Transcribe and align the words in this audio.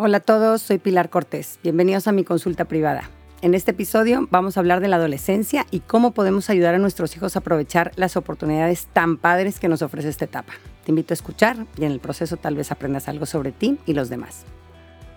Hola 0.00 0.18
a 0.18 0.20
todos, 0.20 0.62
soy 0.62 0.78
Pilar 0.78 1.10
Cortés. 1.10 1.58
Bienvenidos 1.64 2.06
a 2.06 2.12
mi 2.12 2.22
consulta 2.22 2.66
privada. 2.66 3.10
En 3.42 3.52
este 3.52 3.72
episodio 3.72 4.28
vamos 4.30 4.56
a 4.56 4.60
hablar 4.60 4.78
de 4.78 4.86
la 4.86 4.94
adolescencia 4.94 5.66
y 5.72 5.80
cómo 5.80 6.14
podemos 6.14 6.48
ayudar 6.50 6.76
a 6.76 6.78
nuestros 6.78 7.16
hijos 7.16 7.34
a 7.34 7.40
aprovechar 7.40 7.90
las 7.96 8.16
oportunidades 8.16 8.86
tan 8.92 9.16
padres 9.16 9.58
que 9.58 9.66
nos 9.66 9.82
ofrece 9.82 10.08
esta 10.08 10.26
etapa. 10.26 10.52
Te 10.84 10.92
invito 10.92 11.12
a 11.12 11.16
escuchar 11.16 11.66
y 11.76 11.84
en 11.84 11.90
el 11.90 11.98
proceso 11.98 12.36
tal 12.36 12.54
vez 12.54 12.70
aprendas 12.70 13.08
algo 13.08 13.26
sobre 13.26 13.50
ti 13.50 13.80
y 13.86 13.94
los 13.94 14.08
demás. 14.08 14.44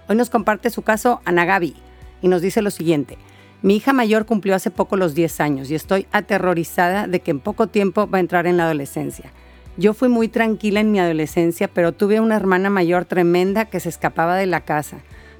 Hoy 0.10 0.16
nos 0.16 0.32
comparte 0.32 0.72
su 0.72 0.82
caso 0.82 1.22
Ana 1.26 1.46
Gaby 1.46 1.76
y 2.24 2.28
nos 2.28 2.42
dice 2.42 2.64
lo 2.64 2.72
siguiente. 2.72 3.20
Mi 3.62 3.76
hija 3.76 3.94
mayor 3.94 4.26
cumplió 4.26 4.56
hace 4.56 4.72
poco 4.72 4.98
los 4.98 5.14
10 5.14 5.42
años 5.42 5.70
y 5.70 5.76
estoy 5.76 6.08
aterrorizada 6.12 7.06
de 7.06 7.20
que 7.20 7.30
en 7.30 7.40
poco 7.40 7.68
tiempo 7.68 8.10
va 8.10 8.18
a 8.18 8.22
entrar 8.22 8.48
en 8.48 8.58
la 8.58 8.64
adolescencia. 8.64 9.32
Yo 9.78 9.94
fui 9.94 10.10
muy 10.10 10.28
tranquila 10.28 10.82
en 10.82 10.92
mi 10.92 11.00
adolescencia, 11.00 11.70
pero 11.70 11.94
tuve 11.94 12.20
una 12.20 12.36
hermana 12.36 12.70
mayor 12.70 13.06
tremenda 13.06 13.66
que 13.66 13.80
se 13.80 13.88
escapaba 13.88 14.36
de 14.36 14.46
la 14.46 14.62
casa. 14.66 14.98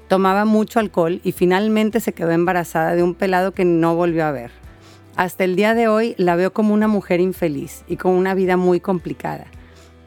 Tomaba 0.08 0.46
mucho 0.46 0.80
alcohol 0.80 1.20
y 1.22 1.32
finalmente 1.32 2.00
se 2.00 2.14
quedó 2.14 2.30
embarazada 2.30 2.94
de 2.94 3.02
un 3.02 3.14
pelado 3.14 3.52
que 3.52 3.66
no 3.66 3.94
volvió 3.94 4.24
a 4.24 4.32
ver. 4.32 4.50
Hasta 5.16 5.44
el 5.44 5.54
día 5.54 5.74
de 5.74 5.88
hoy 5.88 6.14
la 6.16 6.36
veo 6.36 6.54
como 6.54 6.72
una 6.72 6.88
mujer 6.88 7.20
infeliz 7.20 7.84
y 7.86 7.96
con 7.96 8.12
una 8.12 8.34
vida 8.34 8.56
muy 8.56 8.80
complicada. 8.80 9.44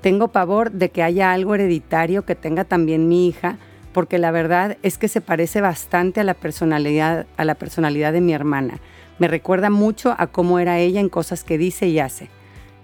Tengo 0.01 0.29
pavor 0.29 0.71
de 0.71 0.89
que 0.89 1.03
haya 1.03 1.31
algo 1.31 1.53
hereditario 1.53 2.25
que 2.25 2.35
tenga 2.35 2.63
también 2.63 3.07
mi 3.07 3.27
hija, 3.27 3.57
porque 3.93 4.17
la 4.17 4.31
verdad 4.31 4.77
es 4.81 4.97
que 4.97 5.07
se 5.07 5.21
parece 5.21 5.61
bastante 5.61 6.19
a 6.19 6.23
la 6.23 6.33
personalidad, 6.33 7.27
a 7.37 7.45
la 7.45 7.55
personalidad 7.55 8.11
de 8.11 8.21
mi 8.21 8.33
hermana. 8.33 8.79
Me 9.19 9.27
recuerda 9.27 9.69
mucho 9.69 10.15
a 10.17 10.27
cómo 10.27 10.57
era 10.57 10.79
ella 10.79 10.99
en 10.99 11.09
cosas 11.09 11.43
que 11.43 11.59
dice 11.59 11.87
y 11.87 11.99
hace. 11.99 12.29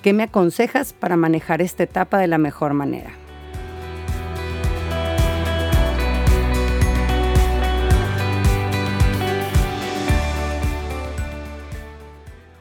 ¿Qué 0.01 0.13
me 0.13 0.23
aconsejas 0.23 0.93
para 0.93 1.15
manejar 1.15 1.61
esta 1.61 1.83
etapa 1.83 2.17
de 2.17 2.27
la 2.27 2.39
mejor 2.39 2.73
manera? 2.73 3.11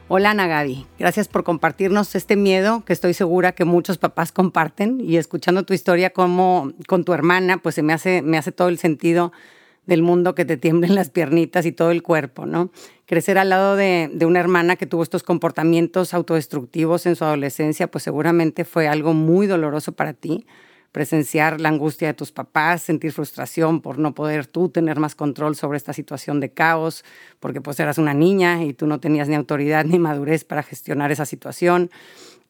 Hola 0.07 0.31
Ana 0.31 0.65
gracias 0.99 1.29
por 1.29 1.45
compartirnos 1.45 2.13
este 2.15 2.35
miedo 2.35 2.83
que 2.85 2.91
estoy 2.91 3.13
segura 3.13 3.53
que 3.53 3.63
muchos 3.63 3.97
papás 3.97 4.33
comparten 4.33 4.99
y 4.99 5.15
escuchando 5.15 5.63
tu 5.63 5.73
historia 5.73 6.09
como 6.11 6.73
con 6.85 7.05
tu 7.05 7.13
hermana, 7.13 7.57
pues 7.59 7.75
se 7.75 7.81
me 7.81 7.93
hace, 7.93 8.21
me 8.21 8.37
hace 8.37 8.51
todo 8.51 8.67
el 8.67 8.77
sentido 8.77 9.31
del 9.85 10.03
mundo 10.03 10.35
que 10.35 10.45
te 10.45 10.57
tiemblen 10.57 10.95
las 10.95 11.09
piernitas 11.09 11.65
y 11.65 11.71
todo 11.71 11.91
el 11.91 12.03
cuerpo, 12.03 12.45
¿no? 12.45 12.71
Crecer 13.05 13.37
al 13.37 13.49
lado 13.49 13.75
de, 13.75 14.09
una 14.25 14.39
hermana 14.39 14.75
que 14.75 14.85
tuvo 14.85 15.03
estos 15.03 15.23
comportamientos 15.23 16.13
autodestructivos 16.13 17.05
en 17.05 17.15
su 17.15 17.25
adolescencia, 17.25 17.89
pues 17.89 18.03
seguramente 18.03 18.63
fue 18.63 18.87
algo 18.87 19.13
muy 19.13 19.47
doloroso 19.47 19.91
para 19.91 20.13
ti. 20.13 20.45
Presenciar 20.91 21.61
la 21.61 21.69
angustia 21.69 22.09
de 22.09 22.13
tus 22.13 22.31
papás, 22.31 22.81
sentir 22.81 23.11
frustración 23.13 23.81
por 23.81 23.97
no 23.97 24.13
poder 24.13 24.45
tú 24.45 24.69
tener 24.69 24.99
más 24.99 25.15
control 25.15 25.55
sobre 25.55 25.77
esta 25.77 25.93
situación 25.93 26.39
de 26.39 26.51
caos, 26.51 27.05
porque 27.39 27.61
pues 27.61 27.79
eras 27.79 27.97
una 27.97 28.13
niña 28.13 28.63
y 28.63 28.73
tú 28.73 28.87
no 28.87 28.99
tenías 28.99 29.29
ni 29.29 29.35
autoridad 29.35 29.85
ni 29.85 29.99
madurez 29.99 30.43
para 30.43 30.63
gestionar 30.63 31.11
esa 31.11 31.25
situación 31.25 31.89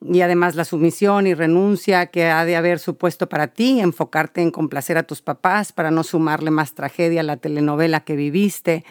y 0.04 0.22
además 0.22 0.56
la 0.56 0.66
sumisión 0.66 1.28
y 1.28 1.34
renuncia 1.34 2.08
que 2.08 2.26
ha 2.26 2.44
de 2.44 2.56
haber 2.56 2.80
supuesto 2.80 3.30
para 3.30 3.48
ti, 3.48 3.80
enfocarte 3.80 4.42
en 4.42 4.52
complacer 4.52 4.98
a 4.98 5.04
tus 5.04 5.22
papás 5.22 5.72
para 5.72 5.92
no 5.92 6.04
sumarle 6.04 6.50
más 6.50 6.74
tragedia 6.74 7.22
a 7.22 7.24
la 7.24 7.38
telenovela 7.38 8.00
que 8.00 8.16
viviste. 8.16 8.84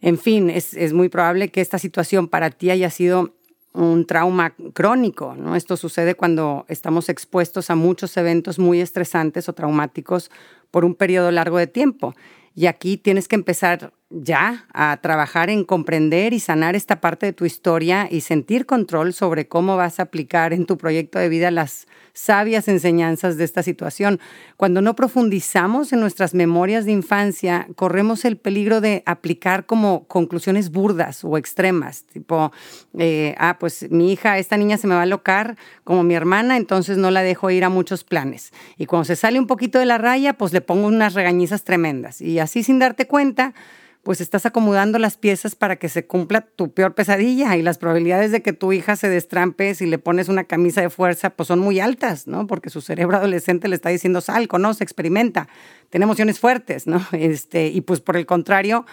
En 0.00 0.18
fin, 0.18 0.48
es, 0.48 0.92
muy 0.92 1.08
probable 1.10 1.50
que 1.50 1.60
esta 1.60 1.78
situación 1.78 2.28
para 2.28 2.50
ti 2.50 2.70
haya 2.70 2.90
sido 2.90 3.34
un 3.72 4.06
trauma 4.06 4.54
crónico, 4.74 5.34
¿no? 5.34 5.56
Esto 5.56 5.76
sucede 5.76 6.14
cuando 6.14 6.66
estamos 6.68 7.08
expuestos 7.08 7.70
a 7.70 7.74
muchos 7.74 8.16
eventos 8.16 8.58
muy 8.58 8.80
estresantes 8.80 9.48
o 9.48 9.54
traumáticos 9.54 10.30
por 10.70 10.84
un 10.84 10.94
periodo 10.94 11.30
largo 11.30 11.58
de 11.58 11.66
tiempo. 11.66 12.14
Y 12.54 12.66
aquí 12.66 12.98
tienes 12.98 13.28
que 13.28 13.36
empezar 13.36 13.92
ya 14.10 14.66
a 14.74 14.98
trabajar 15.00 15.48
en 15.48 15.64
comprender 15.64 16.34
y 16.34 16.40
sanar 16.40 16.76
esta 16.76 17.00
parte 17.00 17.26
de 17.26 17.32
tu 17.32 17.46
historia 17.46 18.08
y 18.10 18.20
sentir 18.20 18.66
control 18.66 19.14
sobre 19.14 19.48
cómo 19.48 19.76
vas 19.76 19.98
a 19.98 20.04
aplicar 20.04 20.52
en 20.52 20.66
tu 20.66 20.76
proyecto 20.76 21.18
de 21.18 21.30
vida 21.30 21.50
las 21.50 21.86
sabias 22.12 22.68
enseñanzas 22.68 23.36
de 23.36 23.44
esta 23.44 23.62
situación. 23.62 24.20
Cuando 24.56 24.82
no 24.82 24.94
profundizamos 24.94 25.92
en 25.92 26.00
nuestras 26.00 26.34
memorias 26.34 26.84
de 26.84 26.92
infancia, 26.92 27.66
corremos 27.76 28.24
el 28.24 28.36
peligro 28.36 28.80
de 28.80 29.02
aplicar 29.06 29.66
como 29.66 30.06
conclusiones 30.06 30.70
burdas 30.70 31.24
o 31.24 31.36
extremas, 31.38 32.04
tipo, 32.04 32.52
eh, 32.98 33.34
ah, 33.38 33.56
pues 33.58 33.90
mi 33.90 34.12
hija, 34.12 34.38
esta 34.38 34.56
niña 34.56 34.76
se 34.76 34.86
me 34.86 34.94
va 34.94 35.00
a 35.00 35.04
alocar 35.04 35.56
como 35.84 36.02
mi 36.02 36.14
hermana, 36.14 36.56
entonces 36.56 36.98
no 36.98 37.10
la 37.10 37.22
dejo 37.22 37.50
ir 37.50 37.64
a 37.64 37.68
muchos 37.68 38.04
planes. 38.04 38.52
Y 38.76 38.86
cuando 38.86 39.04
se 39.04 39.16
sale 39.16 39.38
un 39.38 39.46
poquito 39.46 39.78
de 39.78 39.86
la 39.86 39.98
raya, 39.98 40.34
pues 40.34 40.52
le 40.52 40.60
pongo 40.60 40.86
unas 40.86 41.14
regañizas 41.14 41.64
tremendas. 41.64 42.20
Y 42.20 42.38
así 42.38 42.62
sin 42.62 42.78
darte 42.78 43.06
cuenta, 43.06 43.54
pues 44.02 44.20
estás 44.20 44.46
acomodando 44.46 44.98
las 44.98 45.16
piezas 45.16 45.54
para 45.54 45.76
que 45.76 45.88
se 45.88 46.06
cumpla 46.06 46.40
tu 46.40 46.72
peor 46.72 46.94
pesadilla 46.94 47.56
y 47.56 47.62
las 47.62 47.78
probabilidades 47.78 48.32
de 48.32 48.42
que 48.42 48.52
tu 48.52 48.72
hija 48.72 48.96
se 48.96 49.08
destrampe 49.08 49.74
si 49.74 49.86
le 49.86 49.98
pones 49.98 50.28
una 50.28 50.44
camisa 50.44 50.80
de 50.80 50.90
fuerza, 50.90 51.30
pues 51.30 51.46
son 51.46 51.60
muy 51.60 51.78
altas, 51.78 52.26
¿no? 52.26 52.46
Porque 52.48 52.70
su 52.70 52.80
cerebro 52.80 53.16
adolescente 53.18 53.68
le 53.68 53.76
está 53.76 53.90
diciendo, 53.90 54.20
sal, 54.20 54.48
conoce, 54.48 54.82
experimenta, 54.82 55.48
tiene 55.90 56.04
emociones 56.04 56.40
fuertes, 56.40 56.86
¿no? 56.86 57.00
Este, 57.12 57.68
y 57.68 57.82
pues 57.82 58.00
por 58.00 58.16
el 58.16 58.26
contrario, 58.26 58.84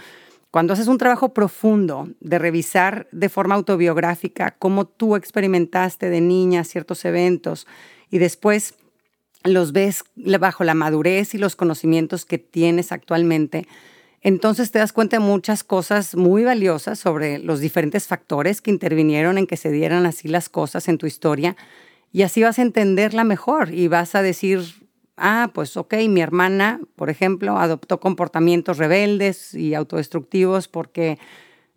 cuando 0.51 0.73
haces 0.73 0.87
un 0.87 0.97
trabajo 0.97 1.33
profundo 1.33 2.09
de 2.19 2.39
revisar 2.39 3.07
de 3.11 3.29
forma 3.29 3.55
autobiográfica 3.55 4.51
cómo 4.51 4.85
tú 4.85 5.15
experimentaste 5.15 6.09
de 6.09 6.21
niña 6.21 6.63
ciertos 6.63 7.05
eventos 7.05 7.67
y 8.09 8.17
después 8.19 8.75
los 9.43 9.71
ves 9.71 10.03
bajo 10.15 10.63
la 10.63 10.73
madurez 10.73 11.33
y 11.33 11.37
los 11.37 11.55
conocimientos 11.55 12.25
que 12.25 12.37
tienes 12.37 12.91
actualmente, 12.91 13.67
entonces 14.21 14.71
te 14.71 14.79
das 14.79 14.93
cuenta 14.93 15.17
de 15.17 15.23
muchas 15.23 15.63
cosas 15.63 16.15
muy 16.15 16.43
valiosas 16.43 16.99
sobre 16.99 17.39
los 17.39 17.59
diferentes 17.59 18.07
factores 18.07 18.61
que 18.61 18.71
intervinieron 18.71 19.37
en 19.37 19.47
que 19.47 19.57
se 19.57 19.71
dieran 19.71 20.05
así 20.05 20.27
las 20.27 20.49
cosas 20.49 20.87
en 20.87 20.97
tu 20.97 21.05
historia 21.05 21.55
y 22.11 22.23
así 22.23 22.41
vas 22.41 22.59
a 22.59 22.63
entenderla 22.63 23.23
mejor 23.23 23.73
y 23.73 23.87
vas 23.87 24.15
a 24.15 24.21
decir, 24.21 24.61
ah, 25.15 25.51
pues 25.53 25.77
ok, 25.77 25.93
mi 26.07 26.21
hermana, 26.21 26.79
por 26.95 27.09
ejemplo, 27.09 27.57
adoptó 27.57 27.99
comportamientos 27.99 28.77
rebeldes 28.77 29.53
y 29.53 29.75
autodestructivos 29.75 30.67
porque 30.67 31.19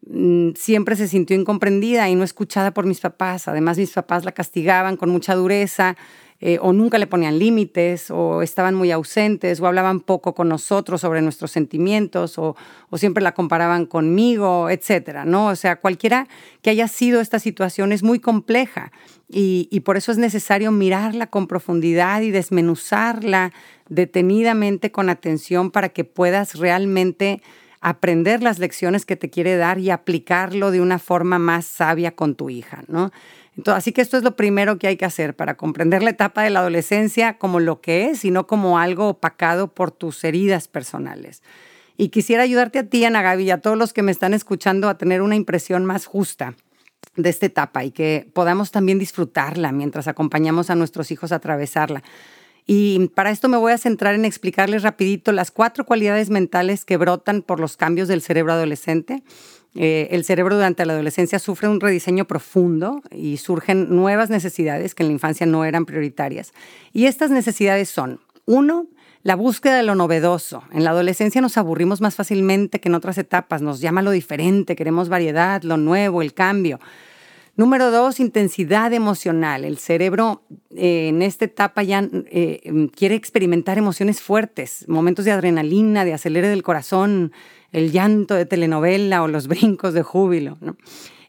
mm, 0.06 0.50
siempre 0.54 0.96
se 0.96 1.08
sintió 1.08 1.36
incomprendida 1.36 2.08
y 2.08 2.14
no 2.14 2.24
escuchada 2.24 2.72
por 2.72 2.86
mis 2.86 3.00
papás. 3.00 3.46
Además, 3.46 3.76
mis 3.76 3.92
papás 3.92 4.24
la 4.24 4.32
castigaban 4.32 4.96
con 4.96 5.10
mucha 5.10 5.34
dureza 5.34 5.96
eh, 6.44 6.58
o 6.60 6.72
nunca 6.72 6.98
le 6.98 7.06
ponían 7.06 7.38
límites, 7.38 8.10
o 8.10 8.42
estaban 8.42 8.74
muy 8.74 8.90
ausentes, 8.90 9.60
o 9.60 9.66
hablaban 9.68 10.00
poco 10.00 10.34
con 10.34 10.48
nosotros 10.48 11.00
sobre 11.00 11.22
nuestros 11.22 11.52
sentimientos, 11.52 12.36
o, 12.36 12.56
siempre 12.96 13.22
la 13.22 13.32
comparaban 13.32 13.86
conmigo, 13.86 14.68
etcétera, 14.68 15.24
¿no? 15.24 15.46
O 15.46 15.54
sea, 15.54 15.76
cualquiera 15.76 16.26
que 16.60 16.70
haya 16.70 16.88
sido 16.88 17.20
esta 17.20 17.38
situación 17.38 17.92
es 17.92 18.02
muy 18.02 18.18
compleja 18.18 18.90
y, 19.28 19.68
y 19.70 19.80
por 19.80 19.96
eso 19.96 20.10
es 20.10 20.18
necesario 20.18 20.72
mirarla 20.72 21.28
con 21.28 21.46
profundidad 21.46 22.22
y 22.22 22.32
desmenuzarla 22.32 23.52
detenidamente 23.88 24.90
con 24.90 25.10
atención 25.10 25.70
para 25.70 25.90
que 25.90 26.02
puedas 26.02 26.56
realmente 26.56 27.40
aprender 27.80 28.42
las 28.42 28.58
lecciones 28.58 29.06
que 29.06 29.16
te 29.16 29.30
quiere 29.30 29.56
dar 29.56 29.78
y 29.78 29.90
aplicarlo 29.90 30.72
de 30.72 30.80
una 30.80 30.98
forma 30.98 31.38
más 31.38 31.66
sabia 31.66 32.16
con 32.16 32.34
tu 32.34 32.50
hija, 32.50 32.82
¿no? 32.88 33.12
Así 33.66 33.92
que 33.92 34.00
esto 34.00 34.16
es 34.16 34.22
lo 34.22 34.36
primero 34.36 34.78
que 34.78 34.86
hay 34.86 34.96
que 34.96 35.04
hacer 35.04 35.36
para 35.36 35.56
comprender 35.56 36.02
la 36.02 36.10
etapa 36.10 36.42
de 36.42 36.50
la 36.50 36.60
adolescencia 36.60 37.38
como 37.38 37.60
lo 37.60 37.80
que 37.80 38.06
es 38.06 38.24
y 38.24 38.30
no 38.30 38.46
como 38.46 38.78
algo 38.78 39.08
opacado 39.08 39.68
por 39.68 39.90
tus 39.90 40.24
heridas 40.24 40.68
personales. 40.68 41.42
Y 41.96 42.08
quisiera 42.08 42.42
ayudarte 42.42 42.78
a 42.78 42.86
ti, 42.88 43.04
Ana 43.04 43.22
Gaby, 43.22 43.44
y 43.44 43.50
a 43.50 43.60
todos 43.60 43.76
los 43.76 43.92
que 43.92 44.02
me 44.02 44.12
están 44.12 44.32
escuchando 44.34 44.88
a 44.88 44.96
tener 44.96 45.20
una 45.20 45.36
impresión 45.36 45.84
más 45.84 46.06
justa 46.06 46.54
de 47.16 47.28
esta 47.28 47.46
etapa 47.46 47.84
y 47.84 47.90
que 47.90 48.30
podamos 48.32 48.70
también 48.70 48.98
disfrutarla 48.98 49.70
mientras 49.72 50.08
acompañamos 50.08 50.70
a 50.70 50.74
nuestros 50.74 51.10
hijos 51.10 51.32
a 51.32 51.36
atravesarla. 51.36 52.02
Y 52.66 53.08
para 53.08 53.30
esto 53.30 53.48
me 53.48 53.56
voy 53.56 53.72
a 53.72 53.78
centrar 53.78 54.14
en 54.14 54.24
explicarles 54.24 54.82
rapidito 54.82 55.32
las 55.32 55.50
cuatro 55.50 55.84
cualidades 55.84 56.30
mentales 56.30 56.84
que 56.84 56.96
brotan 56.96 57.42
por 57.42 57.60
los 57.60 57.76
cambios 57.76 58.08
del 58.08 58.22
cerebro 58.22 58.52
adolescente 58.52 59.22
eh, 59.74 60.08
el 60.10 60.24
cerebro 60.24 60.56
durante 60.56 60.84
la 60.84 60.92
adolescencia 60.92 61.38
sufre 61.38 61.68
un 61.68 61.80
rediseño 61.80 62.26
profundo 62.26 63.00
y 63.10 63.38
surgen 63.38 63.94
nuevas 63.94 64.28
necesidades 64.28 64.94
que 64.94 65.02
en 65.02 65.08
la 65.08 65.14
infancia 65.14 65.46
no 65.46 65.64
eran 65.64 65.86
prioritarias. 65.86 66.52
Y 66.92 67.06
estas 67.06 67.30
necesidades 67.30 67.88
son, 67.88 68.20
uno, 68.44 68.86
la 69.22 69.36
búsqueda 69.36 69.76
de 69.76 69.82
lo 69.84 69.94
novedoso. 69.94 70.64
En 70.72 70.84
la 70.84 70.90
adolescencia 70.90 71.40
nos 71.40 71.56
aburrimos 71.56 72.00
más 72.00 72.16
fácilmente 72.16 72.80
que 72.80 72.88
en 72.88 72.94
otras 72.94 73.16
etapas, 73.18 73.62
nos 73.62 73.80
llama 73.80 74.02
lo 74.02 74.10
diferente, 74.10 74.76
queremos 74.76 75.08
variedad, 75.08 75.62
lo 75.62 75.76
nuevo, 75.76 76.22
el 76.22 76.34
cambio. 76.34 76.80
Número 77.54 77.90
dos, 77.90 78.18
intensidad 78.18 78.92
emocional. 78.94 79.64
El 79.64 79.78
cerebro 79.78 80.42
eh, 80.74 81.08
en 81.08 81.22
esta 81.22 81.44
etapa 81.44 81.82
ya 81.82 82.08
eh, 82.12 82.88
quiere 82.96 83.14
experimentar 83.14 83.78
emociones 83.78 84.20
fuertes, 84.20 84.86
momentos 84.88 85.24
de 85.24 85.32
adrenalina, 85.32 86.04
de 86.04 86.14
acelere 86.14 86.48
del 86.48 86.62
corazón, 86.62 87.32
el 87.72 87.90
llanto 87.90 88.34
de 88.34 88.46
telenovela 88.46 89.22
o 89.22 89.28
los 89.28 89.48
brincos 89.48 89.94
de 89.94 90.02
júbilo. 90.02 90.58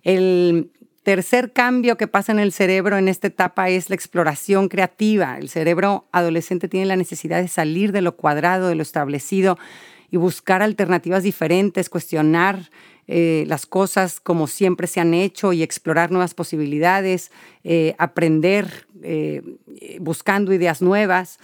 El, 0.03 0.71
tercer 1.03 1.51
cambio 1.51 1.97
que 1.97 2.07
pasa 2.07 2.31
en 2.31 2.39
el 2.39 2.51
cerebro 2.51 2.97
en 2.97 3.07
esta 3.07 3.27
etapa 3.27 3.69
es 3.69 3.89
la 3.89 3.95
exploración 3.95 4.69
creativa. 4.69 5.37
El 5.37 5.49
cerebro 5.49 6.07
adolescente 6.11 6.69
tiene 6.69 6.85
la 6.85 6.95
necesidad 6.95 7.41
de 7.41 7.49
salir 7.49 7.91
de 7.91 8.01
lo 8.01 8.15
cuadrado, 8.15 8.69
de 8.69 8.75
lo 8.75 8.81
establecido 8.81 9.57
y 10.09 10.17
buscar 10.17 10.61
alternativas 10.61 11.23
diferentes, 11.23 11.89
cuestionar 11.89 12.69
eh, 13.07 13.43
las 13.47 13.65
cosas 13.65 14.21
como 14.21 14.47
siempre 14.47 14.87
se 14.87 15.01
han 15.01 15.13
hecho 15.13 15.51
y 15.51 15.61
explorar 15.61 16.09
nuevas 16.09 16.33
posibilidades, 16.33 17.31
eh, 17.65 17.95
aprender 17.97 18.87
eh, 19.01 19.41
buscando 19.99 20.53
ideas 20.53 20.81
nuevas. 20.81 21.37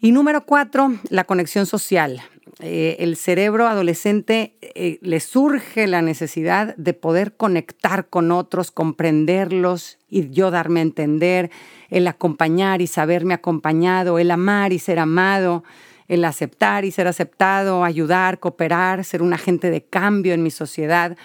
Y 0.00 0.12
número 0.12 0.46
cuatro, 0.46 0.94
la 1.08 1.24
conexión 1.24 1.66
social. 1.66 2.22
El 2.60 3.16
cerebro 3.16 3.66
adolescente 3.66 4.54
le 5.00 5.20
surge 5.20 5.86
la 5.86 6.02
necesidad 6.02 6.76
de 6.76 6.94
poder 6.94 7.36
conectar 7.36 8.08
con 8.08 8.30
otros, 8.30 8.70
comprenderlos 8.70 9.98
y 10.08 10.30
yo 10.30 10.50
darme 10.50 10.80
a 10.80 10.84
entender, 10.84 11.50
el 11.90 12.06
acompañar 12.06 12.80
y 12.80 12.86
saberme 12.86 13.34
acompañado, 13.34 14.18
el 14.18 14.30
amar 14.30 14.72
y 14.72 14.78
ser 14.78 14.98
amado 14.98 15.64
el 16.08 16.24
aceptar 16.24 16.84
y 16.84 16.90
ser 16.90 17.06
aceptado, 17.06 17.84
ayudar, 17.84 18.38
cooperar, 18.38 19.04
ser 19.04 19.22
un 19.22 19.32
agente 19.32 19.70
de 19.70 19.82
cambio 19.84 20.34
en 20.34 20.42
mi 20.42 20.50
sociedad. 20.50 21.16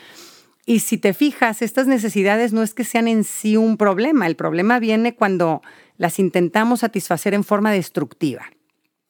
Y 0.65 0.79
si 0.79 0.97
te 0.97 1.13
fijas, 1.13 1.61
estas 1.61 1.87
necesidades 1.87 2.53
no 2.53 2.61
es 2.61 2.73
que 2.73 2.83
sean 2.83 3.07
en 3.07 3.23
sí 3.23 3.57
un 3.57 3.77
problema, 3.77 4.27
el 4.27 4.35
problema 4.35 4.79
viene 4.79 5.15
cuando 5.15 5.61
las 5.97 6.19
intentamos 6.19 6.81
satisfacer 6.81 7.33
en 7.33 7.43
forma 7.43 7.71
destructiva. 7.71 8.49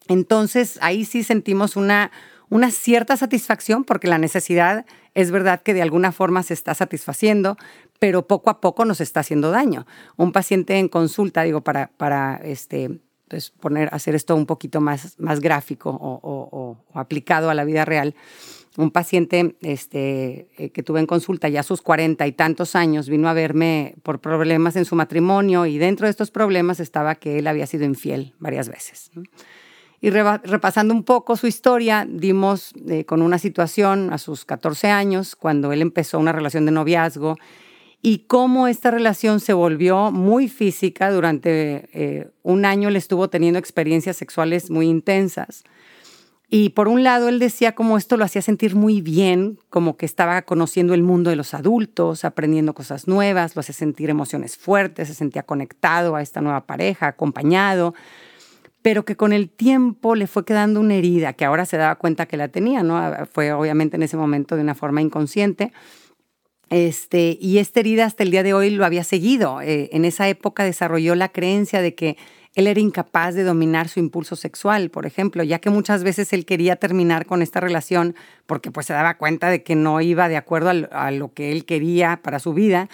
Entonces 0.10 0.80
ahí 0.82 1.06
sí 1.06 1.24
sentimos 1.24 1.78
una, 1.78 2.12
una 2.50 2.72
cierta 2.72 3.16
satisfacción 3.16 3.86
porque 3.86 4.08
la 4.08 4.18
necesidad 4.18 4.86
es 5.14 5.32
verdad 5.32 5.62
que 5.62 5.74
de 5.74 5.84
alguna 5.84 6.12
forma 6.12 6.44
se 6.44 6.56
está 6.56 6.74
satisfaciendo, 6.74 7.58
pero 8.00 8.28
poco 8.28 8.50
a 8.50 8.60
poco 8.60 8.86
nos 8.86 9.02
está 9.02 9.22
haciendo 9.22 9.52
daño. 9.52 9.86
Un 10.18 10.32
paciente 10.32 10.80
en 10.80 10.90
consulta, 10.90 11.44
digo, 11.44 11.62
para, 11.62 11.92
para 11.96 12.38
este, 12.44 13.00
pues, 13.28 13.52
poner, 13.52 13.90
hacer 13.92 14.16
esto 14.16 14.36
un 14.36 14.48
poquito 14.48 14.82
más, 14.82 15.20
más 15.20 15.40
gráfico 15.40 15.92
o, 15.92 16.78
aplicado 16.94 17.52
a 17.52 17.54
la 17.54 17.64
vida 17.64 17.86
real. 17.86 18.16
Un 18.78 18.90
paciente 18.92 19.58
este, 19.62 20.48
eh, 20.58 20.70
que 20.72 20.84
tuve 20.84 21.02
en 21.02 21.06
consulta 21.06 21.50
ya 21.50 21.62
sus 21.62 21.82
cuarenta 21.82 22.26
y 22.26 22.32
tantos 22.32 22.76
años 22.76 23.10
vino 23.10 23.30
a 23.30 23.34
verme 23.34 23.96
por 24.02 24.22
problemas 24.22 24.76
en 24.76 24.86
su 24.86 24.96
matrimonio 24.96 25.68
y 25.68 25.78
dentro 25.78 26.08
de 26.08 26.12
estos 26.12 26.32
problemas 26.32 26.80
estaba 26.80 27.16
que 27.16 27.40
él 27.40 27.48
había 27.48 27.68
sido 27.68 27.86
infiel 27.86 28.34
varias 28.40 28.70
veces. 28.70 29.12
Y 30.01 30.12
repasando 30.12 30.94
un 30.94 31.04
poco 31.04 31.36
su 31.36 31.48
historia, 31.48 32.07
dimos 32.10 32.72
eh, 32.88 33.04
con 33.04 33.22
una 33.22 33.38
situación 33.38 34.13
a 34.13 34.18
sus 34.18 34.46
14 34.46 34.88
años, 34.88 35.36
cuando 35.36 35.74
él 35.74 35.81
empezó 35.81 36.19
una 36.19 36.31
relación 36.31 36.66
de 36.66 36.72
noviazgo 36.72 37.36
y 38.01 38.19
cómo 38.19 38.68
esta 38.68 38.92
relación 38.92 39.42
se 39.42 39.51
volvió 39.51 40.12
muy 40.12 40.48
física. 40.48 41.12
Durante 41.12 41.90
eh, 41.92 42.30
un 42.44 42.63
año 42.63 42.90
le 42.90 42.98
estuvo 42.98 43.30
teniendo 43.30 43.60
experiencias 43.60 44.16
sexuales 44.16 44.69
muy 44.69 44.88
intensas. 44.88 45.63
Y 46.51 46.69
por 46.69 46.88
un 46.88 47.04
lado, 47.04 47.30
él 47.30 47.38
decía 47.38 47.75
cómo 47.75 47.98
esto 47.98 48.18
lo 48.18 48.24
hacía 48.24 48.42
sentir 48.42 48.75
muy 48.75 49.01
bien, 49.01 49.60
como 49.69 49.98
que 49.98 50.06
estaba 50.07 50.42
conociendo 50.42 50.96
el 50.96 51.04
mundo 51.04 51.30
de 51.30 51.36
los 51.36 51.54
adultos, 51.54 52.25
aprendiendo 52.25 52.74
cosas 52.74 53.07
nuevas, 53.07 53.56
lo 53.56 53.60
hacía 53.60 53.75
sentir 53.75 54.10
emociones 54.10 54.57
fuertes, 54.57 55.10
se 55.10 55.13
sentía 55.13 55.44
conectado 55.44 56.16
a 56.16 56.24
esta 56.24 56.42
nueva 56.42 56.66
pareja, 56.66 57.07
acompañado, 57.07 57.94
pero 58.81 59.04
que 59.06 59.16
con 59.16 59.34
el 59.34 59.50
tiempo 59.50 60.16
le 60.16 60.28
fue 60.28 60.46
quedando 60.46 60.80
una 60.80 60.96
herida, 60.96 61.34
que 61.34 61.46
ahora 61.46 61.66
se 61.66 61.78
daba 61.78 61.96
cuenta 61.96 62.26
que 62.26 62.38
la 62.38 62.48
tenía, 62.48 62.84
¿no? 62.84 63.28
Fue 63.31 63.52
obviamente 63.52 63.98
en 63.98 64.04
ese 64.04 64.18
momento 64.18 64.56
de 64.56 64.62
una 64.62 64.76
forma 64.76 65.02
inconsciente, 65.02 65.74
este, 66.70 67.38
y 67.42 67.58
esta 67.58 67.80
herida 67.80 68.06
hasta 68.06 68.24
el 68.24 68.31
día 68.31 68.44
de 68.44 68.54
hoy 68.54 68.70
lo 68.70 68.86
había 68.86 69.04
seguido. 69.04 69.62
Eh, 69.62 69.90
en 69.92 70.06
esa 70.06 70.30
época 70.30 70.64
desarrolló 70.64 71.16
la 71.16 71.30
creencia 71.30 71.81
de 71.81 71.96
que 71.96 72.18
él 72.56 72.68
era 72.68 72.80
incapaz 72.80 73.36
de 73.36 73.44
dominar 73.44 73.90
su 73.90 74.00
impulso 74.00 74.36
sexual, 74.36 74.90
por 74.90 75.06
ejemplo, 75.06 75.44
ya 75.44 75.60
que 75.60 75.70
muchas 75.70 76.04
veces 76.04 76.32
él 76.34 76.46
quería 76.46 76.75
terminar 76.75 77.25
con 77.25 77.42
esta 77.42 77.60
relación 77.60 78.16
porque 78.46 78.72
pues 78.72 78.86
se 78.86 78.94
daba 78.94 79.18
cuenta 79.18 79.50
de 79.50 79.64
que 79.64 79.75
no 79.75 80.02
iba 80.02 80.30
de 80.30 80.38
acuerdo 80.38 80.72
a 80.92 81.12
lo 81.12 81.34
que 81.34 81.52
él 81.52 81.66
quería 81.66 82.20
para 82.22 82.40
su 82.40 82.54
vida 82.54 82.90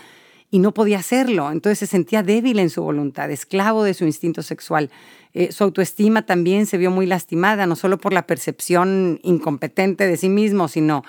y 0.55 0.59
no 0.59 0.73
podía 0.73 0.99
hacerlo. 0.99 1.51
Entonces 1.51 1.79
se 1.79 1.85
sentía 1.85 2.23
débil 2.23 2.59
en 2.59 2.69
su 2.69 2.81
voluntad, 2.81 3.29
esclavo 3.29 3.83
de 3.83 3.93
su 3.93 4.05
instinto 4.05 4.41
sexual. 4.41 4.89
Eh, 5.33 5.51
su 5.51 5.65
autoestima 5.65 6.25
también 6.25 6.65
se 6.65 6.77
vio 6.77 6.91
muy 6.91 7.05
lastimada, 7.05 7.65
no 7.65 7.75
solo 7.75 7.97
por 7.97 8.13
la 8.13 8.25
percepción 8.25 9.19
incompetente 9.21 10.07
de 10.07 10.15
sí 10.15 10.29
mismo, 10.29 10.69
sino 10.69 11.03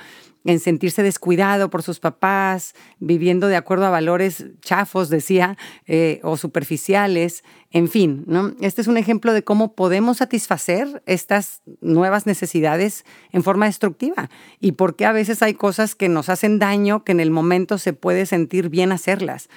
en 0.47 0.61
sentirse 0.61 1.03
descuidado 1.03 1.71
por 1.71 1.83
sus 1.83 2.01
papás, 2.01 2.75
viviendo 2.99 3.49
de 3.49 3.57
acuerdo 3.57 3.85
a 3.87 3.91
valores 3.91 4.47
chafos, 4.61 5.11
decía, 5.11 5.59
eh, 5.87 6.21
o 6.23 6.37
superficiales, 6.37 7.45
en 7.73 7.89
fin, 7.89 8.25
¿no? 8.27 8.55
Este 8.61 8.81
es 8.81 8.87
un 8.87 8.97
ejemplo 8.97 9.33
de 9.33 9.43
cómo 9.43 9.75
podemos 9.75 10.19
satisfacer 10.19 11.03
estas 11.05 11.63
nuevas 11.81 12.25
necesidades 12.25 13.05
en 13.33 13.43
forma 13.43 13.67
destructiva 13.67 14.31
y 14.61 14.73
por 14.73 14.97
qué 14.97 15.05
a 15.05 15.13
veces 15.13 15.43
hay 15.43 15.55
cosas 15.55 15.95
que 15.95 16.09
nos 16.09 16.29
hacen 16.29 16.59
daño 16.59 17.05
que 17.05 17.13
en 17.13 17.21
el 17.21 17.31
momento 17.31 17.77
se 17.77 17.93
puede 17.93 18.25
sentir 18.25 18.71
bien 18.71 18.93
hacerlas, 18.93 19.49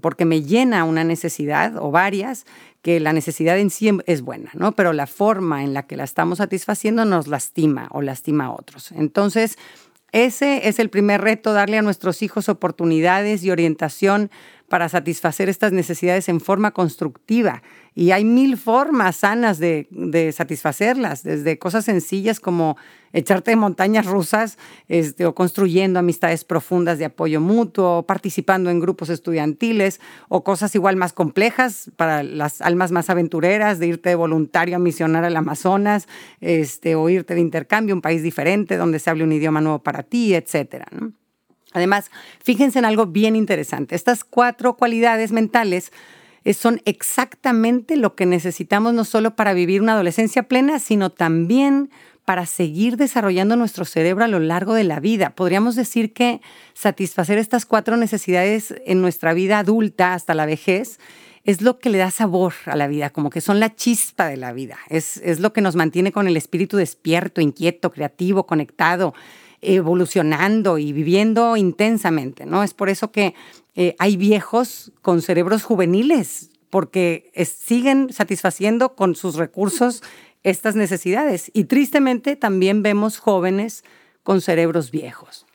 porque 0.00 0.24
me 0.24 0.42
llena 0.42 0.84
una 0.84 1.04
necesidad 1.04 1.76
o 1.76 1.90
varias 1.90 2.46
que 2.82 3.00
la 3.00 3.12
necesidad 3.12 3.58
en 3.58 3.70
sí 3.70 3.90
es 4.06 4.22
buena, 4.22 4.50
¿no? 4.54 4.72
Pero 4.72 4.92
la 4.92 5.06
forma 5.06 5.62
en 5.62 5.74
la 5.74 5.86
que 5.86 5.96
la 5.96 6.04
estamos 6.04 6.38
satisfaciendo 6.38 7.04
nos 7.04 7.26
lastima 7.26 7.88
o 7.90 8.02
lastima 8.02 8.46
a 8.46 8.52
otros. 8.52 8.92
Entonces, 8.92 9.58
ese 10.12 10.68
es 10.68 10.78
el 10.78 10.88
primer 10.88 11.20
reto, 11.20 11.52
darle 11.52 11.78
a 11.78 11.82
nuestros 11.82 12.22
hijos 12.22 12.48
oportunidades 12.48 13.44
y 13.44 13.50
orientación 13.50 14.30
para 14.68 14.88
satisfacer 14.88 15.48
estas 15.48 15.72
necesidades 15.72 16.28
en 16.28 16.40
forma 16.40 16.72
constructiva. 16.72 17.62
Y 17.94 18.12
hay 18.12 18.24
mil 18.24 18.56
formas 18.56 19.16
sanas 19.16 19.58
de, 19.58 19.88
satisfacerlas, 20.32 21.24
desde 21.24 21.58
cosas 21.58 21.84
sencillas 21.84 22.38
como 22.38 22.76
echarte 23.12 23.50
de 23.50 23.56
montañas 23.56 24.06
rusas 24.06 24.58
este, 24.86 25.26
o 25.26 25.34
construyendo 25.34 25.98
amistades 25.98 26.44
profundas 26.44 26.98
de 26.98 27.06
apoyo 27.06 27.40
mutuo, 27.40 28.04
participando 28.04 28.70
en 28.70 28.78
grupos 28.78 29.08
estudiantiles 29.08 30.00
o 30.28 30.44
cosas 30.44 30.74
igual 30.74 30.96
más 30.96 31.12
complejas 31.12 31.90
para 31.96 32.22
las 32.22 32.60
almas 32.60 32.92
más 32.92 33.10
aventureras, 33.10 33.78
de 33.78 33.88
irte 33.88 34.10
de 34.10 34.14
voluntario 34.14 34.76
a 34.76 34.78
misionar 34.78 35.24
al 35.24 35.36
Amazonas 35.36 36.06
este, 36.40 36.94
o 36.94 37.08
irte 37.08 37.34
de 37.34 37.40
intercambio 37.40 37.94
a 37.94 37.96
un 37.96 38.02
país 38.02 38.22
diferente 38.22 38.76
donde 38.76 38.98
se 38.98 39.10
hable 39.10 39.24
un 39.24 39.32
idioma 39.32 39.60
nuevo 39.60 39.82
para 39.82 40.02
ti, 40.02 40.34
etcétera. 40.34 40.86
Además, 41.72 42.10
fíjense 42.42 42.78
en 42.78 42.84
algo 42.84 43.06
bien 43.06 43.36
interesante. 43.36 43.94
Estas 43.94 44.24
cuatro 44.24 44.76
cualidades 44.76 45.32
mentales 45.32 45.92
eh, 46.44 46.54
son 46.54 46.80
exactamente 46.84 47.96
lo 47.96 48.14
que 48.14 48.26
necesitamos 48.26 48.94
no 48.94 49.04
solo 49.04 49.36
para 49.36 49.52
vivir 49.52 49.82
una 49.82 49.92
adolescencia 49.92 50.44
plena, 50.44 50.78
sino 50.78 51.10
también 51.10 51.90
para 52.24 52.44
seguir 52.44 52.98
desarrollando 52.98 53.56
nuestro 53.56 53.86
cerebro 53.86 54.24
a 54.24 54.28
lo 54.28 54.38
largo 54.38 54.74
de 54.74 54.84
la 54.84 55.00
vida. 55.00 55.30
Podríamos 55.30 55.76
decir 55.76 56.12
que 56.12 56.42
satisfacer 56.74 57.38
estas 57.38 57.64
cuatro 57.64 57.96
necesidades 57.96 58.74
en 58.84 59.00
nuestra 59.00 59.32
vida 59.32 59.58
adulta 59.58 60.12
hasta 60.12 60.34
la 60.34 60.44
vejez 60.44 60.98
es 61.44 61.62
lo 61.62 61.78
que 61.78 61.88
le 61.88 61.96
da 61.96 62.10
sabor 62.10 62.52
a 62.66 62.76
la 62.76 62.86
vida, 62.86 63.08
como 63.08 63.30
que 63.30 63.40
son 63.40 63.60
la 63.60 63.74
chispa 63.74 64.26
de 64.26 64.36
la 64.36 64.52
vida, 64.52 64.76
es, 64.90 65.16
es 65.18 65.40
lo 65.40 65.54
que 65.54 65.62
nos 65.62 65.76
mantiene 65.76 66.12
con 66.12 66.28
el 66.28 66.36
espíritu 66.36 66.76
despierto, 66.76 67.40
inquieto, 67.40 67.90
creativo, 67.90 68.44
conectado, 68.44 69.14
evolucionando 69.60 70.78
y 70.78 70.92
viviendo 70.92 71.56
intensamente, 71.56 72.46
¿no? 72.46 72.62
Es 72.62 72.74
por 72.74 72.88
eso 72.88 73.10
que 73.10 73.34
eh, 73.74 73.94
hay 73.98 74.16
viejos 74.16 74.92
con 75.02 75.22
cerebros 75.22 75.62
juveniles, 75.62 76.50
porque 76.70 77.30
siguen 77.44 78.12
satisfaciendo 78.12 78.94
con 78.94 79.14
sus 79.14 79.36
recursos 79.36 80.02
estas 80.42 80.76
necesidades. 80.76 81.50
Y 81.54 81.64
tristemente 81.64 82.36
también 82.36 82.82
vemos 82.82 83.18
jóvenes 83.18 83.84
con 84.22 84.40
cerebros 84.40 84.90
viejos. 84.90 85.47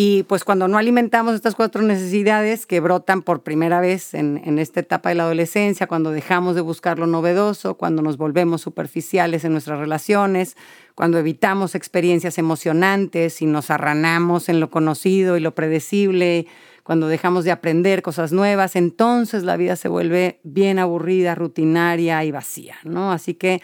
Y 0.00 0.22
pues 0.22 0.44
cuando 0.44 0.68
no 0.68 0.78
alimentamos 0.78 1.34
estas 1.34 1.56
cuatro 1.56 1.82
necesidades 1.82 2.66
que 2.66 2.78
brotan 2.78 3.20
por 3.20 3.42
primera 3.42 3.80
vez 3.80 4.14
en, 4.14 4.40
en, 4.44 4.60
esta 4.60 4.78
etapa 4.78 5.08
de 5.08 5.16
la 5.16 5.24
adolescencia, 5.24 5.88
cuando 5.88 6.12
dejamos 6.12 6.54
de 6.54 6.60
buscar 6.60 7.00
lo 7.00 7.08
novedoso, 7.08 7.74
cuando 7.74 8.00
nos 8.00 8.16
volvemos 8.16 8.60
superficiales 8.60 9.44
en 9.44 9.50
nuestras 9.50 9.80
relaciones, 9.80 10.56
cuando 10.94 11.18
evitamos 11.18 11.74
experiencias 11.74 12.38
emocionantes 12.38 13.42
y 13.42 13.46
nos 13.46 13.72
arranamos 13.72 14.48
en 14.48 14.60
lo 14.60 14.70
conocido 14.70 15.36
y 15.36 15.40
lo 15.40 15.56
predecible, 15.56 16.46
cuando 16.84 17.08
dejamos 17.08 17.42
de 17.42 17.50
aprender 17.50 18.00
cosas 18.00 18.30
nuevas, 18.30 18.76
entonces 18.76 19.42
la 19.42 19.56
vida 19.56 19.74
se 19.74 19.88
vuelve 19.88 20.38
bien 20.44 20.78
aburrida, 20.78 21.34
rutinaria 21.34 22.22
y 22.22 22.30
vacía, 22.30 22.76
¿no? 22.84 23.10
Así 23.10 23.34
que 23.34 23.62